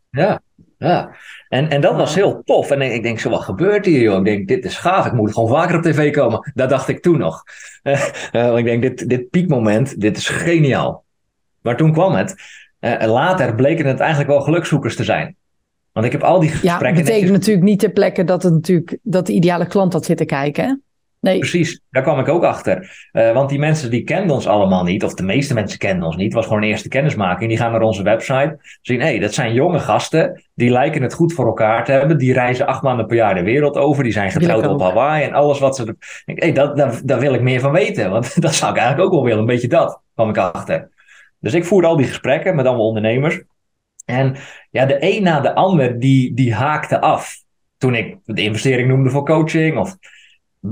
Ja, 0.10 0.42
ja. 0.88 1.16
En, 1.50 1.70
en 1.70 1.82
dat 1.82 1.96
was 1.96 2.16
heel 2.16 2.42
tof. 2.46 2.72
En 2.72 2.82
ik, 2.82 3.04
denk 3.04 3.20
zo, 3.20 3.30
wat 3.30 3.42
gebeurt 3.42 3.86
hier 3.86 4.02
joh? 4.02 4.18
Ik 4.18 4.26
denk, 4.26 4.48
dit 4.48 4.66
is 4.66 4.78
gaaf. 4.78 5.06
Ik 5.06 5.14
moet 5.14 5.34
gewoon 5.34 5.50
vaker 5.50 5.76
op 5.76 5.82
tv 5.82 6.12
komen. 6.14 6.52
Dat 6.54 6.70
dacht 6.70 6.88
ik 6.88 7.02
toen 7.02 7.18
nog. 7.18 7.44
Eh, 8.32 8.58
ik 8.58 8.66
denk, 8.66 8.82
dit, 8.82 9.10
dit 9.10 9.30
piekmoment, 9.30 10.02
dit 10.02 10.18
is 10.18 10.28
geniaal. 10.30 11.04
Maar 11.62 11.78
toen 11.78 11.92
kwam 11.94 12.14
het. 12.14 12.36
Eh, 12.80 13.08
later 13.12 13.56
bleken 13.56 13.86
het 13.86 14.00
eigenlijk 14.00 14.30
wel 14.30 14.42
gelukzoekers 14.42 14.96
te 14.96 15.04
zijn. 15.04 15.36
Want 15.92 16.06
ik 16.06 16.12
heb 16.12 16.24
al 16.24 16.40
die 16.40 16.50
Ja, 16.50 16.56
gesprekken... 16.58 16.88
betekent 16.94 17.08
netjes- 17.14 17.32
natuurlijk 17.32 17.66
niet 17.66 17.80
ter 17.80 17.92
plekke 17.92 18.24
dat, 18.24 18.44
het 18.44 18.54
natuurlijk, 18.54 18.98
dat 19.04 19.26
de 19.26 19.34
ideale 19.34 19.68
klant 19.68 19.92
dat 19.92 20.06
zit 20.06 20.18
te 20.18 20.26
kijken. 20.26 20.64
hè? 20.66 20.74
Nee, 21.22 21.40
Precies, 21.40 21.82
daar 21.90 22.04
kwam 22.04 22.20
ik 22.20 22.28
ook 22.28 22.44
achter. 22.44 23.08
Eh, 23.12 23.34
want 23.34 23.50
die 23.50 23.60
mensen 23.60 23.90
die 23.90 24.04
kenden 24.04 24.36
ons 24.36 24.48
allemaal 24.48 24.84
niet, 24.84 25.04
of 25.04 25.14
de 25.14 25.24
meeste 25.24 25.54
mensen 25.54 25.80
kenden 25.80 26.06
ons 26.06 26.16
niet. 26.16 26.26
Het 26.26 26.34
was 26.34 26.46
gewoon 26.46 26.62
een 26.62 26.70
eerste 26.70 26.88
kennismaking. 26.88 27.50
Die 27.50 27.58
gaan 27.60 27.72
naar 27.72 27.82
onze 27.82 28.04
website, 28.04 28.58
zien, 28.82 29.00
hé, 29.00 29.08
hey, 29.08 29.20
dat 29.20 29.34
zijn 29.34 29.54
jonge 29.54 29.80
gasten. 29.80 30.44
Die 30.54 30.70
lijken 30.70 31.02
het 31.02 31.14
goed 31.14 31.34
voor 31.34 31.46
elkaar 31.46 31.86
te 31.86 31.92
hebben. 31.92 32.18
Die 32.18 32.34
reizen 32.34 32.66
acht 32.66 32.82
maanden 32.82 33.06
per 33.06 33.16
jaar 33.16 33.36
de 33.36 33.44
wereld 33.44 33.78
over. 33.78 34.04
Die 34.04 34.12
zijn 34.12 34.32
getrouwd 34.32 34.68
op. 34.68 34.82
Hawaii 34.82 35.24
en 35.24 35.34
alles 35.34 35.60
wat 35.60 35.76
ze... 35.76 35.84
Ik 35.84 36.26
denk, 36.26 36.40
hey, 36.40 36.52
dat, 36.52 36.78
dat, 36.78 37.02
daar 37.06 37.20
wil 37.20 37.34
ik 37.34 37.42
meer 37.42 37.60
van 37.60 37.72
weten. 37.72 38.10
Want 38.12 38.42
dat 38.42 38.56
zou 38.56 38.72
ik 38.72 38.78
eigenlijk 38.78 39.08
ook 39.08 39.16
wel 39.16 39.26
willen. 39.26 39.40
Een 39.40 39.46
beetje 39.46 39.68
dat 39.68 40.02
kwam 40.14 40.30
ik 40.30 40.38
achter. 40.38 40.90
Dus 41.40 41.54
ik 41.54 41.66
voerde 41.66 41.88
al 41.88 41.98
die 41.98 42.08
gesprekken 42.08 42.56
met 42.56 42.66
allemaal 42.66 42.88
ondernemers. 42.88 43.42
En 44.06 44.36
ja, 44.70 44.86
de 44.86 44.98
een 45.00 45.24
na 45.24 45.40
de 45.40 45.56
ander 45.56 46.00
die, 46.00 46.34
die 46.34 46.54
haakte 46.54 47.02
af. 47.02 47.36
Toen 47.78 47.96
ik 47.96 48.18
de 48.26 48.42
investering 48.42 48.88
noemde 48.88 49.10
voor 49.10 49.26
coaching. 49.26 49.78
Of 49.78 49.98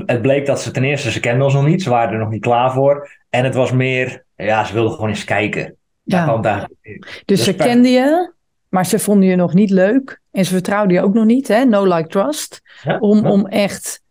het 0.05 0.21
bleek 0.21 0.45
dat 0.45 0.61
ze 0.61 0.71
ten 0.71 0.83
eerste, 0.83 1.11
ze 1.11 1.19
kenden 1.19 1.43
ons 1.45 1.53
nog 1.53 1.65
niet. 1.65 1.83
Ze 1.83 1.89
waren 1.89 2.13
er 2.13 2.19
nog 2.19 2.29
niet 2.29 2.41
klaar 2.41 2.71
voor. 2.71 3.09
En 3.29 3.43
het 3.43 3.55
was 3.55 3.71
meer, 3.71 4.23
ja, 4.35 4.63
ze 4.65 4.73
wilden 4.73 4.91
gewoon 4.93 5.09
eens 5.09 5.23
kijken. 5.23 5.75
Daar 6.03 6.25
Ja. 6.27 6.41
eigenlijk 6.41 7.21
dus 7.25 7.43
ze 7.43 7.55
kenden 7.55 7.91
je, 7.91 8.33
maar 8.69 8.85
ze 8.85 8.99
vonden 8.99 9.29
je 9.29 9.35
nog 9.35 9.53
niet 9.53 9.69
leuk. 9.69 10.19
En 10.31 10.45
ze 10.45 10.51
vertrouwden 10.53 10.95
je 10.95 11.01
ook 11.03 11.13
nog 11.13 11.25
niet, 11.25 11.47
hè? 11.47 11.63
no 11.65 11.83
like 11.95 12.07
trust. 12.07 12.61
Ja, 12.83 12.97
Om, 12.99 13.23
ja. 13.23 13.31
om 13.31 13.47
echt, 13.47 14.01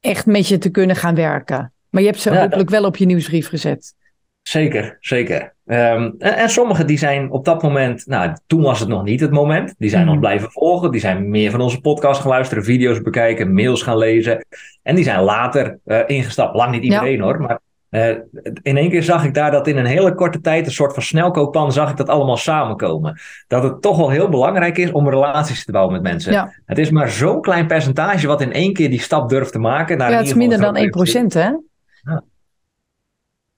echt 0.00 0.26
met 0.26 0.48
je 0.48 0.58
te 0.58 0.70
kunnen 0.70 0.96
gaan 0.96 1.14
werken. 1.14 1.72
Maar 1.90 2.00
je 2.02 2.08
hebt 2.08 2.20
ze 2.20 2.30
dat- 2.30 2.38
hopelijk 2.38 2.70
wel 2.70 2.84
op 2.84 2.96
je 2.96 3.06
nieuwsbrief 3.06 3.48
gezet. 3.48 3.94
Zeker, 4.42 4.96
zeker. 5.00 5.51
Ehm, 5.66 6.10
en, 6.18 6.36
en 6.36 6.48
sommigen 6.50 6.86
die 6.86 6.98
zijn 6.98 7.30
op 7.30 7.44
dat 7.44 7.62
moment, 7.62 8.06
nou, 8.06 8.36
toen 8.46 8.62
was 8.62 8.80
het 8.80 8.88
nog 8.88 9.04
niet 9.04 9.20
het 9.20 9.30
moment. 9.30 9.74
Die 9.78 9.90
zijn 9.90 10.02
Mhm. 10.02 10.10
ons 10.10 10.20
blijven 10.20 10.50
volgen. 10.50 10.90
Die 10.90 11.00
zijn 11.00 11.30
meer 11.30 11.50
van 11.50 11.60
onze 11.60 11.80
podcast 11.80 12.20
gaan 12.20 12.30
luisteren, 12.30 12.64
video's 12.64 13.02
bekijken, 13.02 13.54
mails 13.54 13.82
gaan 13.82 13.98
lezen. 13.98 14.46
En 14.82 14.94
die 14.94 15.04
zijn 15.04 15.20
later 15.20 15.78
eh, 15.84 15.98
ingestapt. 16.06 16.56
Lang 16.56 16.70
niet 16.70 16.82
iedereen 16.82 17.20
hoor, 17.20 17.40
maar 17.40 17.58
eh, 17.88 18.08
in 18.62 18.76
één 18.76 18.90
keer 18.90 19.02
zag 19.02 19.24
ik 19.24 19.34
daar 19.34 19.50
dat 19.50 19.66
in 19.66 19.76
een 19.76 19.86
hele 19.86 20.14
korte 20.14 20.40
tijd, 20.40 20.66
een 20.66 20.72
soort 20.72 20.94
van 20.94 21.02
snelkookpan, 21.02 21.72
zag 21.72 21.90
ik 21.90 21.96
dat 21.96 22.08
allemaal 22.08 22.36
samenkomen. 22.36 23.20
Dat 23.48 23.62
het 23.62 23.82
toch 23.82 23.96
wel 23.96 24.10
heel 24.10 24.28
belangrijk 24.28 24.78
is 24.78 24.90
om 24.90 25.08
relaties 25.08 25.64
te 25.64 25.72
bouwen 25.72 25.94
met 25.94 26.02
mensen. 26.02 26.32
Ja. 26.32 26.52
Het 26.66 26.78
is 26.78 26.90
maar 26.90 27.08
zo'n 27.08 27.40
klein 27.40 27.66
percentage 27.66 28.26
wat 28.26 28.40
in 28.40 28.52
één 28.52 28.72
keer 28.72 28.90
die 28.90 29.00
stap 29.00 29.28
durft 29.28 29.52
te 29.52 29.58
maken. 29.58 29.98
Naar 29.98 30.10
ja, 30.10 30.16
het 30.16 30.26
is 30.26 30.34
minder 30.34 30.60
dan 30.60 30.76
een 30.76 30.82
1%, 30.82 31.32
hè? 31.34 31.50
Ja. 32.02 32.22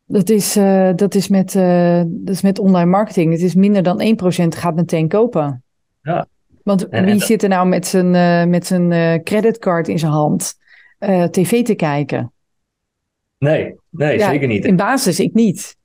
Dat 0.07 0.29
is, 0.31 0.57
eh, 0.57 0.91
dat, 0.97 1.15
is 1.15 1.29
met, 1.29 1.55
eh, 1.55 2.03
dat 2.07 2.35
is 2.35 2.43
met 2.43 2.59
online 2.59 2.91
marketing. 2.91 3.33
Het 3.33 3.43
is 3.43 3.55
minder 3.55 3.83
dan 3.83 4.01
1% 4.01 4.55
gaat 4.57 4.75
meteen 4.75 5.09
kopen. 5.09 5.63
Ja. 6.03 6.27
Want 6.63 6.89
En- 6.89 7.05
wie 7.05 7.15
en- 7.15 7.21
zit 7.21 7.43
er 7.43 7.49
nou 7.49 7.67
met 7.69 7.87
zijn, 7.87 8.15
eh, 8.15 8.45
met 8.45 8.67
zijn 8.67 9.23
creditcard 9.23 9.89
in 9.89 9.99
zijn 9.99 10.13
hand 10.13 10.55
tv 11.31 11.63
te 11.65 11.75
kijken? 11.75 12.33
Nee, 13.39 13.75
nee 13.91 14.19
Ja, 14.19 14.31
zeker 14.31 14.49
niet. 14.49 14.65
In 14.65 14.77
basis, 14.77 15.21
ik 15.21 15.35
niet. 15.35 15.77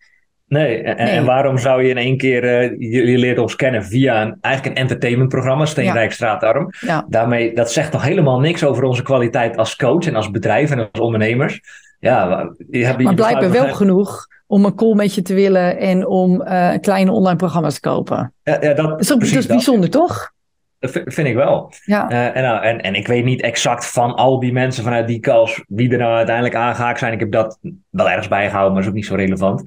Nee, 0.48 0.82
en, 0.82 1.06
Nee. 1.06 1.16
en 1.16 1.26
waarom 1.26 1.58
zou 1.58 1.84
je 1.84 1.90
in 1.90 1.98
één 1.98 2.18
keer, 2.18 2.44
je, 2.82 3.06
je 3.12 3.18
leert 3.18 3.38
ons 3.38 3.56
kennen 3.56 3.86
via 3.86 4.22
een, 4.22 4.38
eigenlijk 4.42 4.76
een 4.76 4.82
entertainmentprogramma, 4.82 5.66
Steenrijk 5.66 6.12
Straatarm. 6.12 6.70
Ja. 6.80 7.06
Daarmee, 7.10 7.54
dat 7.56 7.72
zegt 7.72 7.92
toch 7.92 8.04
helemaal 8.04 8.40
niks 8.40 8.64
over 8.64 8.84
onze 8.84 9.04
kwaliteit 9.04 9.58
als 9.58 9.76
coach 9.76 10.06
en 10.06 10.16
als 10.16 10.32
bedrijf 10.32 10.72
en 10.72 10.80
als 10.92 11.02
ondernemers. 11.02 11.62
Ja, 12.00 12.50
je 12.70 12.86
hebt, 12.86 13.02
Maar 13.02 13.14
blijkbaar 13.14 13.52
wel 13.52 13.74
genoeg 13.74 14.28
om 14.48 14.66
een 14.66 14.76
call 14.76 14.94
met 14.94 15.14
je 15.14 15.22
te 15.22 15.34
willen 15.34 15.78
en 15.78 16.08
om 16.08 16.42
eh, 16.42 16.80
kleine 16.82 17.12
online 17.12 17.36
programma's 17.36 17.74
te 17.74 17.80
kopen. 17.80 18.34
Ja, 18.44 18.58
ja, 18.62 18.74
dat, 18.74 18.90
Dat 18.90 19.00
is, 19.00 19.12
ook, 19.12 19.18
precies 19.18 19.36
dat 19.36 19.44
is 19.44 19.48
dat. 19.48 19.56
bijzonder, 19.56 19.90
toch? 19.90 20.32
Dat 20.80 20.92
vind, 20.92 21.28
ik 21.28 21.36
wel. 21.36 21.72
Ja. 21.86 22.10
Eh, 22.10 22.36
en, 22.36 22.44
nou, 22.44 22.64
en, 22.64 22.82
en 22.82 22.96
ik 22.96 23.08
weet 23.08 23.26
niet 23.26 23.42
exact 23.42 23.86
van 23.86 24.16
al 24.16 24.40
die 24.40 24.52
mensen 24.52 24.84
vanuit 24.84 25.08
die 25.08 25.20
calls 25.20 25.64
wie 25.68 25.92
er 25.92 25.98
nou 25.98 26.14
uiteindelijk 26.14 26.56
aangehaakt 26.56 27.00
zijn. 27.00 27.14
Ik 27.14 27.20
heb 27.20 27.32
dat 27.32 27.60
wel 27.90 28.10
ergens 28.10 28.28
bijgehouden, 28.28 28.74
maar 28.74 28.82
is 28.82 28.88
ook 28.88 28.94
niet 28.96 29.06
zo 29.06 29.16
relevant. 29.16 29.64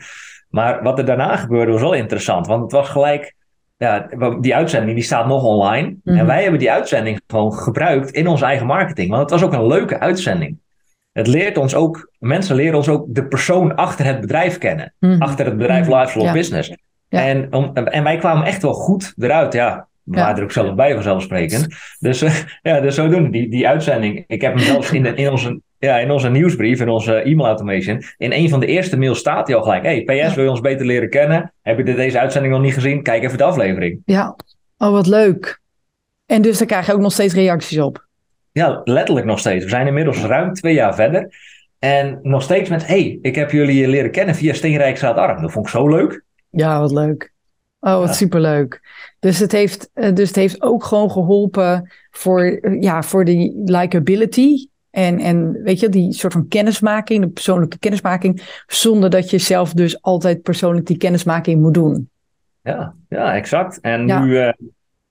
Maar 0.49 0.83
wat 0.83 0.99
er 0.99 1.05
daarna 1.05 1.37
gebeurde 1.37 1.73
was 1.73 1.81
wel 1.81 1.93
interessant. 1.93 2.47
Want 2.47 2.63
het 2.63 2.73
was 2.73 2.89
gelijk, 2.89 3.35
ja, 3.77 4.09
die 4.41 4.55
uitzending 4.55 4.95
die 4.95 5.05
staat 5.05 5.27
nog 5.27 5.45
online. 5.45 5.97
Mhm. 6.05 6.19
En 6.19 6.27
wij 6.27 6.43
hebben 6.43 6.61
die 6.61 6.71
uitzending 6.71 7.21
gewoon 7.27 7.53
gebruikt 7.53 8.11
in 8.11 8.27
onze 8.27 8.45
eigen 8.45 8.67
marketing. 8.67 9.11
Want 9.11 9.23
het 9.23 9.31
was 9.31 9.43
ook 9.43 9.53
een 9.53 9.67
leuke 9.67 10.01
uitzending. 10.01 10.59
Het 11.13 11.27
leert 11.27 11.57
ons 11.59 11.75
ook, 11.75 12.11
mensen 12.19 12.57
leren 12.57 12.77
ons 12.77 12.89
ook 12.89 13.05
de 13.09 13.25
persoon 13.25 13.75
achter 13.75 14.05
het 14.05 14.21
bedrijf 14.21 14.59
kennen. 14.59 14.95
Mhm. 14.99 15.23
Achter 15.23 15.45
het 15.47 15.57
bedrijf 15.57 15.87
Mhm. 15.89 15.99
Live 15.99 16.11
Flow 16.11 16.25
Ja. 16.25 16.33
Business. 16.33 16.73
Ja. 17.09 17.27
En, 17.27 17.53
om, 17.53 17.71
en 17.75 18.03
wij 18.05 18.17
kwamen 18.17 18.47
echt 18.47 18.63
wel 18.63 18.73
goed 18.73 19.15
eruit, 19.19 19.53
ja. 19.53 19.87
We 20.03 20.17
Ja. 20.17 20.23
waren 20.23 20.37
er 20.37 20.43
ook 20.43 20.53
zelf 20.53 20.75
bij 20.75 20.95
vanzelfsprekend. 20.95 21.67
Dus 21.99 22.23
eh, 22.23 22.35
ja, 22.73 22.81
dus 22.81 22.95
zodoende, 22.95 23.31
die, 23.31 23.51
die 23.51 23.69
uitzending. 23.69 24.25
Ik 24.27 24.41
heb 24.41 24.55
hem 24.55 24.63
zelfs 24.63 24.93
in, 24.93 25.03
de, 25.03 25.15
in, 25.15 25.31
onze, 25.31 25.61
ja, 25.79 25.99
in 25.99 26.11
onze 26.11 26.31
nieuwsbrief, 26.31 26.81
in 26.81 26.89
onze 26.89 27.15
e-mail 27.23 27.47
automation. 27.49 28.03
In 28.19 28.33
een 28.33 28.49
van 28.49 28.61
de 28.61 28.67
eerste 28.67 28.99
mails 28.99 29.19
staat 29.19 29.47
hij 29.47 29.57
al 29.57 29.63
gelijk. 29.63 29.83
Hey, 29.83 30.03
PS, 30.05 30.35
wil 30.35 30.45
je 30.45 30.51
ons 30.51 30.61
beter 30.61 30.87
leren 30.87 31.11
kennen? 31.11 31.53
Heb 31.63 31.79
je 31.79 31.85
deze 31.85 32.19
uitzending 32.21 32.53
nog 32.55 32.63
niet 32.63 32.75
gezien? 32.75 33.03
Kijk 33.03 33.23
even 33.23 33.39
de 33.39 33.45
aflevering. 33.45 34.03
Ja. 34.05 34.37
Oh, 34.79 34.91
wat 34.91 35.07
leuk. 35.07 35.61
En 36.27 36.43
dus 36.43 36.59
daar 36.59 36.67
krijg 36.67 36.87
je 36.87 36.93
ook 36.93 37.01
nog 37.01 37.13
steeds 37.13 37.35
reacties 37.35 37.79
op. 37.79 38.07
Ja, 38.53 38.81
letterlijk 38.85 39.27
nog 39.27 39.39
steeds. 39.39 39.65
We 39.65 39.71
zijn 39.71 39.87
inmiddels 39.87 40.25
ruim 40.25 40.53
twee 40.55 40.75
jaar 40.75 40.95
verder. 40.95 41.35
En 41.79 42.19
nog 42.23 42.43
steeds 42.43 42.71
met, 42.71 42.87
hey, 42.87 43.19
ik 43.23 43.35
heb 43.35 43.51
jullie 43.51 43.89
leren 43.89 44.11
kennen 44.11 44.35
via 44.35 44.53
Steenrijk 44.55 45.03
Arm. 45.03 45.43
Dat 45.43 45.53
vond 45.53 45.67
ik 45.67 45.73
zo 45.73 45.89
leuk. 45.89 46.25
Ja, 46.51 46.81
wat 46.81 46.93
leuk. 46.93 47.33
Oh, 47.81 47.99
wat 47.99 48.09
Ja. 48.09 48.13
superleuk. 48.15 48.81
Dus 49.19 49.39
het, 49.39 49.53
heeft, 49.53 49.91
eh, 49.95 50.15
dus 50.15 50.27
het 50.27 50.37
heeft 50.37 50.63
ook 50.63 50.85
gewoon 50.85 51.11
geholpen 51.11 51.93
voor, 52.11 52.41
eh, 52.43 52.81
ja, 52.83 53.03
voor 53.03 53.25
die 53.25 53.63
likability. 53.65 54.67
En, 54.91 55.19
en 55.19 55.63
weet 55.63 55.81
je, 55.81 55.89
die 55.89 56.13
soort 56.13 56.33
van 56.33 56.49
kennismaking, 56.49 57.23
de 57.25 57.29
persoonlijke 57.29 57.79
kennismaking. 57.79 58.63
Zonder 58.67 59.11
dat 59.11 59.31
je 59.31 59.39
zelf 59.39 59.73
dus 59.73 60.03
altijd 60.03 60.43
persoonlijk 60.43 60.87
die 60.87 60.97
kennismaking 60.97 61.61
moet 61.61 61.75
doen. 61.75 62.11
Ja, 62.63 62.95
ja 63.09 63.35
exact. 63.35 63.81
En 63.81 64.07
Ja. 64.07 64.25
nu 64.25 64.39
eh, 64.39 64.53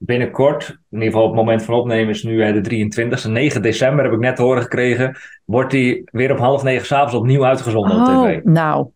binnenkort, 0.06 0.68
in 0.70 0.78
ieder 0.98 1.06
geval 1.08 1.24
op 1.24 1.30
het 1.30 1.40
moment 1.40 1.64
van 1.64 1.76
opnemen 1.76 2.10
is 2.10 2.24
nu 2.24 2.42
eh, 2.44 2.54
de 2.54 2.62
23e, 3.28 3.30
9 3.32 3.62
december 3.62 4.04
heb 4.04 4.14
ik 4.14 4.20
net 4.20 4.36
te 4.36 4.42
horen 4.42 4.62
gekregen, 4.62 5.18
wordt 5.46 5.72
die 5.72 6.02
weer 6.12 6.32
op 6.32 6.38
half 6.38 6.64
negen 6.64 6.86
s'avonds 6.86 7.14
opnieuw 7.16 7.46
uitgezonden 7.46 8.02
op 8.02 8.08
Oh, 8.08 8.24
tv. 8.26 8.40
nou. 8.44 8.88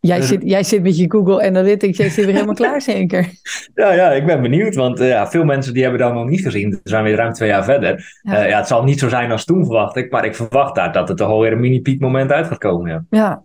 Jij 0.00 0.16
Dus- 0.16 0.28
zit, 0.28 0.40
jij 0.44 0.62
zit 0.62 0.82
met 0.82 0.98
je 0.98 1.10
Google 1.10 1.46
Analytics, 1.46 1.96
jij 1.96 2.08
zit 2.08 2.24
weer 2.24 2.34
helemaal 2.34 2.54
klaar 2.64 2.82
zeker. 2.82 3.28
Ja, 3.74 3.92
ja, 3.92 4.10
ik 4.12 4.26
ben 4.26 4.42
benieuwd, 4.42 4.74
want 4.74 5.00
eh, 5.00 5.08
ja, 5.08 5.28
veel 5.30 5.44
mensen 5.44 5.72
die 5.72 5.82
hebben 5.82 6.00
dat 6.00 6.12
nog 6.14 6.28
niet 6.28 6.40
gezien. 6.40 6.70
We 6.70 6.80
zijn 6.82 7.04
weer 7.04 7.16
ruim 7.16 7.32
twee 7.32 7.48
jaar 7.48 7.64
verder. 7.64 8.18
Ja. 8.22 8.32
Ja. 8.38 8.44
ja, 8.46 8.56
het 8.58 8.66
zal 8.66 8.84
niet 8.84 8.98
zo 8.98 9.08
zijn 9.08 9.30
als 9.30 9.44
toen 9.44 9.64
verwacht 9.64 9.96
ik, 9.96 10.10
maar 10.10 10.24
ik 10.24 10.34
verwacht 10.34 10.74
daar 10.74 10.92
dat 10.92 11.08
het 11.08 11.16
toch 11.16 11.28
alweer 11.28 11.52
een 11.52 11.60
mini-piek 11.60 12.00
moment 12.00 12.30
uit 12.32 12.46
gaat 12.46 12.58
komen. 12.58 12.90
Ja. 12.90 13.04
Ja, 13.18 13.42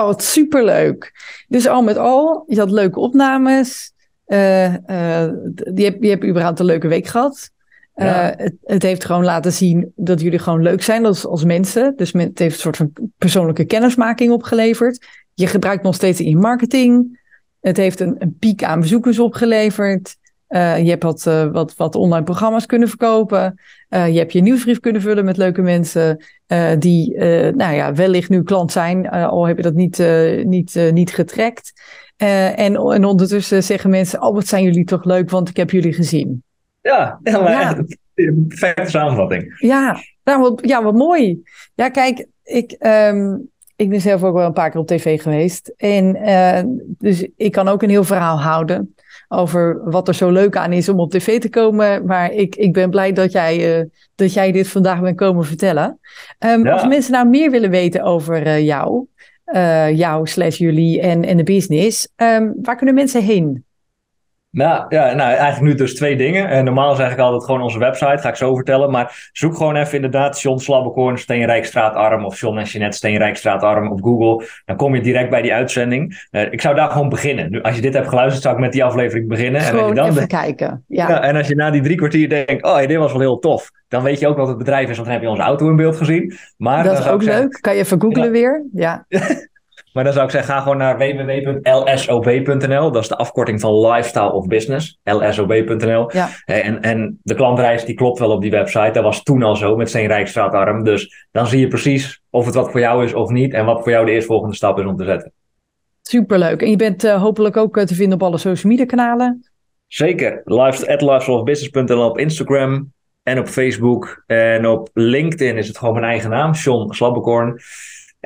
oh, 0.00 0.04
wat 0.04 0.22
superleuk. 0.22 1.12
Dus 1.48 1.68
al 1.68 1.82
met 1.82 1.96
al, 1.96 2.44
je 2.46 2.58
had 2.58 2.70
leuke 2.70 3.00
opnames. 3.00 3.92
Eh, 4.26 4.74
eh, 4.74 5.32
je, 5.74 5.84
hebt, 5.84 5.96
je 6.00 6.08
hebt 6.08 6.24
überhaupt 6.24 6.58
een 6.58 6.66
leuke 6.66 6.88
week 6.88 7.06
gehad. 7.06 7.50
Eh, 7.94 8.06
Ja. 8.06 8.34
het, 8.36 8.54
het 8.64 8.82
heeft 8.82 9.04
gewoon 9.04 9.24
laten 9.24 9.52
zien 9.52 9.92
dat 9.96 10.20
jullie 10.20 10.38
gewoon 10.38 10.62
leuk 10.62 10.82
zijn 10.82 11.06
als, 11.06 11.26
als 11.26 11.44
mensen. 11.44 11.92
Dus 11.96 12.12
het 12.12 12.38
heeft 12.38 12.54
een 12.54 12.60
soort 12.60 12.76
van 12.76 12.92
persoonlijke 13.18 13.64
kennismaking 13.64 14.32
opgeleverd. 14.32 15.06
Je 15.34 15.46
gebruikt 15.46 15.82
nog 15.82 15.94
steeds 15.94 16.20
in 16.20 16.28
je 16.28 16.36
marketing. 16.36 17.20
Het 17.60 17.76
heeft 17.76 18.00
een, 18.00 18.14
een 18.18 18.36
piek 18.38 18.64
aan 18.64 18.80
bezoekers 18.80 19.18
opgeleverd. 19.18 20.16
Uh, 20.48 20.82
je 20.82 20.90
hebt 20.90 21.02
wat, 21.02 21.24
uh, 21.28 21.52
wat, 21.52 21.76
wat 21.76 21.94
online 21.94 22.24
programma's 22.24 22.66
kunnen 22.66 22.88
verkopen. 22.88 23.60
Uh, 23.90 24.08
je 24.12 24.18
hebt 24.18 24.32
je 24.32 24.40
nieuwsbrief 24.40 24.80
kunnen 24.80 25.02
vullen 25.02 25.24
met 25.24 25.36
leuke 25.36 25.62
mensen 25.62 26.24
die 26.78 27.18
nou 27.52 27.74
ja, 27.74 27.94
wellicht 27.94 28.28
nu 28.28 28.42
klant 28.42 28.72
zijn, 28.72 29.08
al 29.08 29.46
heb 29.46 29.56
je 29.56 29.62
dat 29.62 29.74
niet, 29.74 29.98
niet, 30.44 30.90
niet 30.92 31.10
getrekt. 31.10 31.72
En, 32.16 32.76
en 32.76 33.04
ondertussen 33.04 33.62
zeggen 33.62 33.90
mensen, 33.90 34.22
oh 34.22 34.34
wat 34.34 34.46
zijn 34.46 34.64
jullie 34.64 34.84
toch 34.84 35.04
leuk, 35.04 35.30
want 35.30 35.48
ik 35.48 35.56
heb 35.56 35.70
jullie 35.70 35.92
gezien. 35.92 36.42
Ja, 36.80 37.20
ja. 37.22 37.84
perfecte 38.14 38.90
samenvatting. 38.98 39.56
Ja, 39.58 39.96
nou, 40.24 40.40
wat, 40.40 40.60
ja, 40.62 40.82
wat 40.82 40.94
mooi. 40.94 41.42
Ja, 41.74 41.88
kijk, 41.88 42.26
ik, 42.44 42.76
um, 42.80 43.50
ik 43.76 43.88
ben 43.88 44.00
zelf 44.00 44.22
ook 44.22 44.34
wel 44.34 44.46
een 44.46 44.52
paar 44.52 44.70
keer 44.70 44.80
op 44.80 44.86
tv 44.86 45.22
geweest. 45.22 45.74
En 45.76 46.18
dus 46.98 47.26
ik 47.36 47.52
kan 47.52 47.68
ook 47.68 47.82
een 47.82 47.90
heel 47.90 48.04
verhaal 48.04 48.40
houden 48.40 48.94
over 49.28 49.90
wat 49.90 50.08
er 50.08 50.14
zo 50.14 50.30
leuk 50.30 50.56
aan 50.56 50.72
is 50.72 50.88
om 50.88 51.00
op 51.00 51.10
tv 51.10 51.40
te 51.40 51.48
komen. 51.48 52.04
Maar 52.04 52.32
ik, 52.32 52.56
ik 52.56 52.72
ben 52.72 52.90
blij 52.90 53.12
dat 53.12 53.32
jij, 53.32 53.78
uh, 53.78 53.84
dat 54.14 54.32
jij 54.32 54.52
dit 54.52 54.68
vandaag 54.68 55.00
bent 55.00 55.16
komen 55.16 55.44
vertellen. 55.44 55.98
Um, 56.38 56.64
ja. 56.64 56.72
Als 56.72 56.86
mensen 56.86 57.12
nou 57.12 57.28
meer 57.28 57.50
willen 57.50 57.70
weten 57.70 58.02
over 58.02 58.46
uh, 58.46 58.64
jou, 58.64 59.06
jou 59.96 60.26
slash 60.26 60.58
jullie 60.58 61.00
en, 61.00 61.24
en 61.24 61.36
de 61.36 61.42
business, 61.42 62.08
um, 62.16 62.54
waar 62.62 62.76
kunnen 62.76 62.94
mensen 62.94 63.22
heen? 63.22 63.65
Nou, 64.56 64.84
ja, 64.88 65.14
nou, 65.14 65.32
eigenlijk 65.32 65.60
nu 65.60 65.74
dus 65.74 65.94
twee 65.94 66.16
dingen. 66.16 66.48
En 66.48 66.64
normaal 66.64 66.92
is 66.92 66.98
eigenlijk 66.98 67.28
altijd 67.28 67.44
gewoon 67.44 67.62
onze 67.62 67.78
website, 67.78 68.18
ga 68.18 68.28
ik 68.28 68.34
zo 68.34 68.54
vertellen. 68.54 68.90
Maar 68.90 69.30
zoek 69.32 69.56
gewoon 69.56 69.76
even 69.76 69.94
inderdaad 69.94 70.40
John 70.40 70.58
Slabbekorn, 70.58 71.18
Steenrijkstraatarm 71.18 72.24
of 72.24 72.40
John 72.40 72.58
en 72.58 72.64
Jeanette 72.64 72.96
Steenrijkstraatarm 72.96 73.90
op 73.90 74.02
Google. 74.02 74.46
Dan 74.64 74.76
kom 74.76 74.94
je 74.94 75.00
direct 75.00 75.30
bij 75.30 75.42
die 75.42 75.54
uitzending. 75.54 76.26
Uh, 76.30 76.52
ik 76.52 76.60
zou 76.60 76.74
daar 76.74 76.90
gewoon 76.90 77.08
beginnen. 77.08 77.50
Nu, 77.50 77.62
als 77.62 77.74
je 77.74 77.80
dit 77.80 77.94
hebt 77.94 78.08
geluisterd, 78.08 78.42
zou 78.42 78.54
ik 78.54 78.60
met 78.60 78.72
die 78.72 78.84
aflevering 78.84 79.28
beginnen. 79.28 79.60
Gewoon 79.60 79.80
en 79.80 79.98
als 79.98 80.08
je 80.08 80.14
dan 80.14 80.16
even 80.16 80.28
kijken. 80.28 80.84
Ja. 80.88 81.08
ja. 81.08 81.22
en 81.22 81.36
als 81.36 81.48
je 81.48 81.54
na 81.54 81.70
die 81.70 81.82
drie 81.82 81.96
kwartier 81.96 82.28
denkt, 82.28 82.64
oh, 82.64 82.78
dit 82.78 82.96
was 82.96 83.12
wel 83.12 83.20
heel 83.20 83.38
tof. 83.38 83.70
Dan 83.88 84.02
weet 84.02 84.20
je 84.20 84.28
ook 84.28 84.36
wat 84.36 84.48
het 84.48 84.58
bedrijf 84.58 84.88
is, 84.88 84.96
want 84.96 85.04
dan 85.04 85.12
heb 85.12 85.22
je 85.22 85.30
onze 85.30 85.42
auto 85.42 85.68
in 85.68 85.76
beeld 85.76 85.96
gezien. 85.96 86.34
Maar 86.56 86.84
dat 86.84 86.98
is 86.98 87.08
ook 87.08 87.22
leuk. 87.22 87.32
Zeggen, 87.32 87.60
kan 87.60 87.74
je 87.74 87.80
even 87.80 88.00
googlen 88.00 88.24
ja. 88.24 88.30
weer. 88.30 88.64
Ja. 88.72 89.06
Maar 89.96 90.04
dan 90.04 90.12
zou 90.12 90.24
ik 90.24 90.30
zeggen, 90.32 90.54
ga 90.54 90.60
gewoon 90.60 90.76
naar 90.76 90.98
www.lsob.nl. 90.98 92.90
Dat 92.92 93.02
is 93.02 93.08
de 93.08 93.16
afkorting 93.16 93.60
van 93.60 93.80
Lifestyle 93.80 94.32
of 94.32 94.46
Business. 94.46 94.98
lsob.nl. 95.04 96.10
Ja. 96.12 96.28
En, 96.44 96.82
en 96.82 97.18
de 97.22 97.34
klantreis 97.34 97.84
die 97.84 97.94
klopt 97.94 98.18
wel 98.18 98.30
op 98.30 98.40
die 98.40 98.50
website. 98.50 98.90
Dat 98.92 99.02
was 99.02 99.22
toen 99.22 99.42
al 99.42 99.56
zo 99.56 99.76
met 99.76 99.88
Steenrijkstraatarm. 99.88 100.84
Dus 100.84 101.26
dan 101.32 101.46
zie 101.46 101.60
je 101.60 101.68
precies 101.68 102.22
of 102.30 102.44
het 102.46 102.54
wat 102.54 102.70
voor 102.70 102.80
jou 102.80 103.04
is 103.04 103.14
of 103.14 103.30
niet. 103.30 103.52
En 103.52 103.64
wat 103.64 103.82
voor 103.82 103.90
jou 103.90 104.06
de 104.06 104.12
eerstvolgende 104.12 104.54
stap 104.54 104.78
is 104.78 104.84
om 104.84 104.96
te 104.96 105.04
zetten. 105.04 105.32
Superleuk. 106.02 106.62
En 106.62 106.70
je 106.70 106.76
bent 106.76 107.04
uh, 107.04 107.22
hopelijk 107.22 107.56
ook 107.56 107.76
uh, 107.76 107.84
te 107.84 107.94
vinden 107.94 108.14
op 108.14 108.22
alle 108.22 108.38
social 108.38 108.72
media 108.72 108.86
kanalen. 108.86 109.46
Zeker. 109.86 110.42
lifestyleofbusiness.nl 110.44 112.08
op 112.08 112.18
Instagram 112.18 112.92
en 113.22 113.38
op 113.38 113.46
Facebook. 113.46 114.22
En 114.26 114.66
op 114.66 114.88
LinkedIn 114.92 115.56
is 115.56 115.68
het 115.68 115.78
gewoon 115.78 115.94
mijn 115.94 116.06
eigen 116.06 116.30
naam. 116.30 116.54
Sean 116.54 116.94
Slabbekorn. 116.94 117.60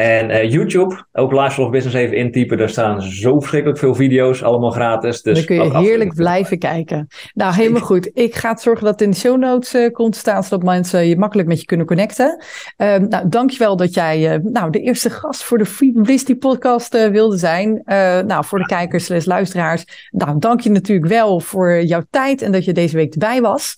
En 0.00 0.30
uh, 0.30 0.50
YouTube, 0.50 1.04
ook 1.12 1.32
Lifestyle 1.32 1.64
of 1.64 1.70
Business 1.70 1.96
even 1.96 2.16
intypen. 2.16 2.58
Daar 2.58 2.68
staan 2.68 3.02
zo 3.02 3.38
verschrikkelijk 3.38 3.78
veel 3.78 3.94
video's, 3.94 4.42
allemaal 4.42 4.70
gratis. 4.70 5.22
Dus 5.22 5.36
Dan 5.36 5.44
kun 5.44 5.56
je 5.64 5.78
heerlijk 5.78 6.14
blijven 6.14 6.58
kijken. 6.58 7.08
Nou, 7.34 7.54
helemaal 7.54 7.80
goed. 7.80 8.10
Ik 8.14 8.34
ga 8.34 8.56
zorgen 8.56 8.84
dat 8.84 8.92
het 8.92 9.02
in 9.02 9.10
de 9.10 9.16
show 9.16 9.38
notes 9.38 9.74
uh, 9.74 9.92
komt 9.92 10.16
staan, 10.16 10.42
zodat 10.42 10.62
mensen 10.62 11.06
je 11.06 11.16
makkelijk 11.16 11.48
met 11.48 11.60
je 11.60 11.66
kunnen 11.66 11.86
connecten. 11.86 12.44
Uh, 12.76 12.96
nou, 12.96 13.28
dankjewel 13.28 13.76
dat 13.76 13.94
jij 13.94 14.34
uh, 14.34 14.44
nou, 14.52 14.70
de 14.70 14.80
eerste 14.80 15.10
gast 15.10 15.42
voor 15.42 15.58
de 15.58 15.66
Free 15.66 15.92
Publicity 15.92 16.36
podcast 16.36 17.10
wilde 17.10 17.36
zijn. 17.36 17.82
nou, 18.26 18.44
voor 18.44 18.58
de 18.58 18.66
kijkers 18.66 19.10
en 19.10 19.22
luisteraars. 19.24 20.08
Nou, 20.10 20.38
dank 20.38 20.60
je 20.60 20.70
natuurlijk 20.70 21.08
wel 21.08 21.40
voor 21.40 21.82
jouw 21.82 22.02
tijd 22.10 22.42
en 22.42 22.52
dat 22.52 22.64
je 22.64 22.72
deze 22.72 22.96
week 22.96 23.12
erbij 23.12 23.40
was. 23.40 23.76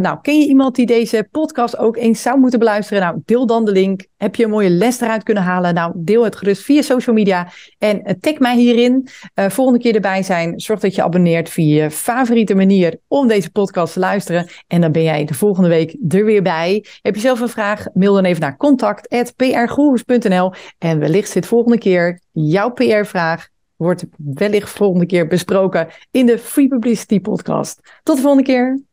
nou, 0.00 0.18
ken 0.22 0.40
je 0.40 0.46
iemand 0.46 0.74
die 0.74 0.86
deze 0.86 1.28
podcast 1.30 1.78
ook 1.78 1.96
eens 1.96 2.22
zou 2.22 2.38
moeten 2.38 2.58
beluisteren? 2.58 3.02
Nou, 3.02 3.22
deel 3.24 3.46
dan 3.46 3.64
de 3.64 3.72
link. 3.72 4.06
Heb 4.16 4.34
je 4.34 4.44
een 4.44 4.50
mooie 4.50 4.70
les 4.70 5.00
eruit 5.00 5.22
kunnen 5.22 5.42
halen? 5.42 5.74
Nou, 5.74 5.92
deel 5.94 6.24
het 6.24 6.36
gerust 6.36 6.62
via 6.62 6.82
social 6.82 7.16
media 7.16 7.48
en 7.78 8.00
uh, 8.04 8.12
tag 8.20 8.38
mij 8.38 8.56
hierin. 8.56 9.08
Uh, 9.34 9.48
volgende 9.48 9.80
keer 9.80 9.94
erbij 9.94 10.22
zijn. 10.22 10.60
Zorg 10.60 10.80
dat 10.80 10.94
je 10.94 11.02
abonneert 11.02 11.48
via 11.48 11.82
je 11.82 11.90
favoriete 11.90 12.54
manier 12.54 12.98
om 13.08 13.28
deze 13.28 13.50
podcast 13.50 13.92
te 13.92 13.98
luisteren. 13.98 14.48
En 14.66 14.80
dan 14.80 14.92
ben 14.92 15.02
jij 15.02 15.24
de 15.24 15.34
volgende 15.34 15.68
week 15.68 15.96
er 16.08 16.24
weer 16.24 16.42
bij. 16.42 16.84
Heb 17.02 17.14
je 17.14 17.20
zelf 17.20 17.40
een 17.40 17.48
vraag? 17.48 17.86
Mail 17.94 18.14
dan 18.14 18.24
even 18.24 18.40
naar 18.40 18.56
contact.prgoeroes.nl 18.56 20.52
en 20.78 20.98
wellicht 20.98 21.30
zit 21.30 21.46
volgende 21.46 21.78
keer 21.78 22.20
jouw 22.32 22.70
PR-vraag 22.70 23.48
wordt 23.76 24.04
wellicht 24.16 24.70
volgende 24.70 25.06
keer 25.06 25.26
besproken 25.26 25.88
in 26.10 26.26
de 26.26 26.38
Free 26.38 26.68
Publicity 26.68 27.20
podcast. 27.20 27.80
Tot 28.02 28.16
de 28.16 28.22
volgende 28.22 28.46
keer. 28.46 28.85